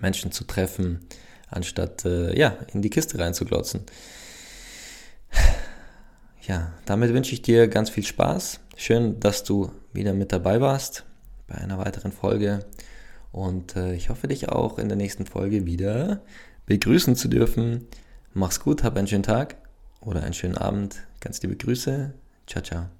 Menschen 0.00 0.32
zu 0.32 0.44
treffen, 0.44 1.06
anstatt 1.48 2.04
äh, 2.04 2.38
ja, 2.38 2.56
in 2.72 2.82
die 2.82 2.90
Kiste 2.90 3.18
reinzuglotzen. 3.18 3.82
Ja, 6.48 6.72
damit 6.86 7.12
wünsche 7.12 7.34
ich 7.34 7.42
dir 7.42 7.68
ganz 7.68 7.90
viel 7.90 8.04
Spaß. 8.04 8.60
Schön, 8.74 9.20
dass 9.20 9.44
du 9.44 9.70
wieder 9.92 10.14
mit 10.14 10.32
dabei 10.32 10.62
warst 10.62 11.04
bei 11.46 11.56
einer 11.56 11.78
weiteren 11.78 12.10
Folge. 12.10 12.64
Und 13.32 13.76
äh, 13.76 13.94
ich 13.94 14.08
hoffe 14.08 14.28
dich 14.28 14.48
auch 14.48 14.78
in 14.78 14.88
der 14.88 14.96
nächsten 14.96 15.26
Folge 15.26 15.66
wieder 15.66 16.22
begrüßen 16.64 17.16
zu 17.16 17.28
dürfen. 17.28 17.86
Mach's 18.32 18.60
gut, 18.60 18.82
hab 18.82 18.96
einen 18.96 19.06
schönen 19.06 19.22
Tag 19.22 19.56
oder 20.00 20.22
einen 20.22 20.34
schönen 20.34 20.56
Abend. 20.56 20.96
Ganz 21.20 21.42
liebe 21.42 21.56
Grüße. 21.56 22.14
Ciao, 22.46 22.62
ciao. 22.62 22.97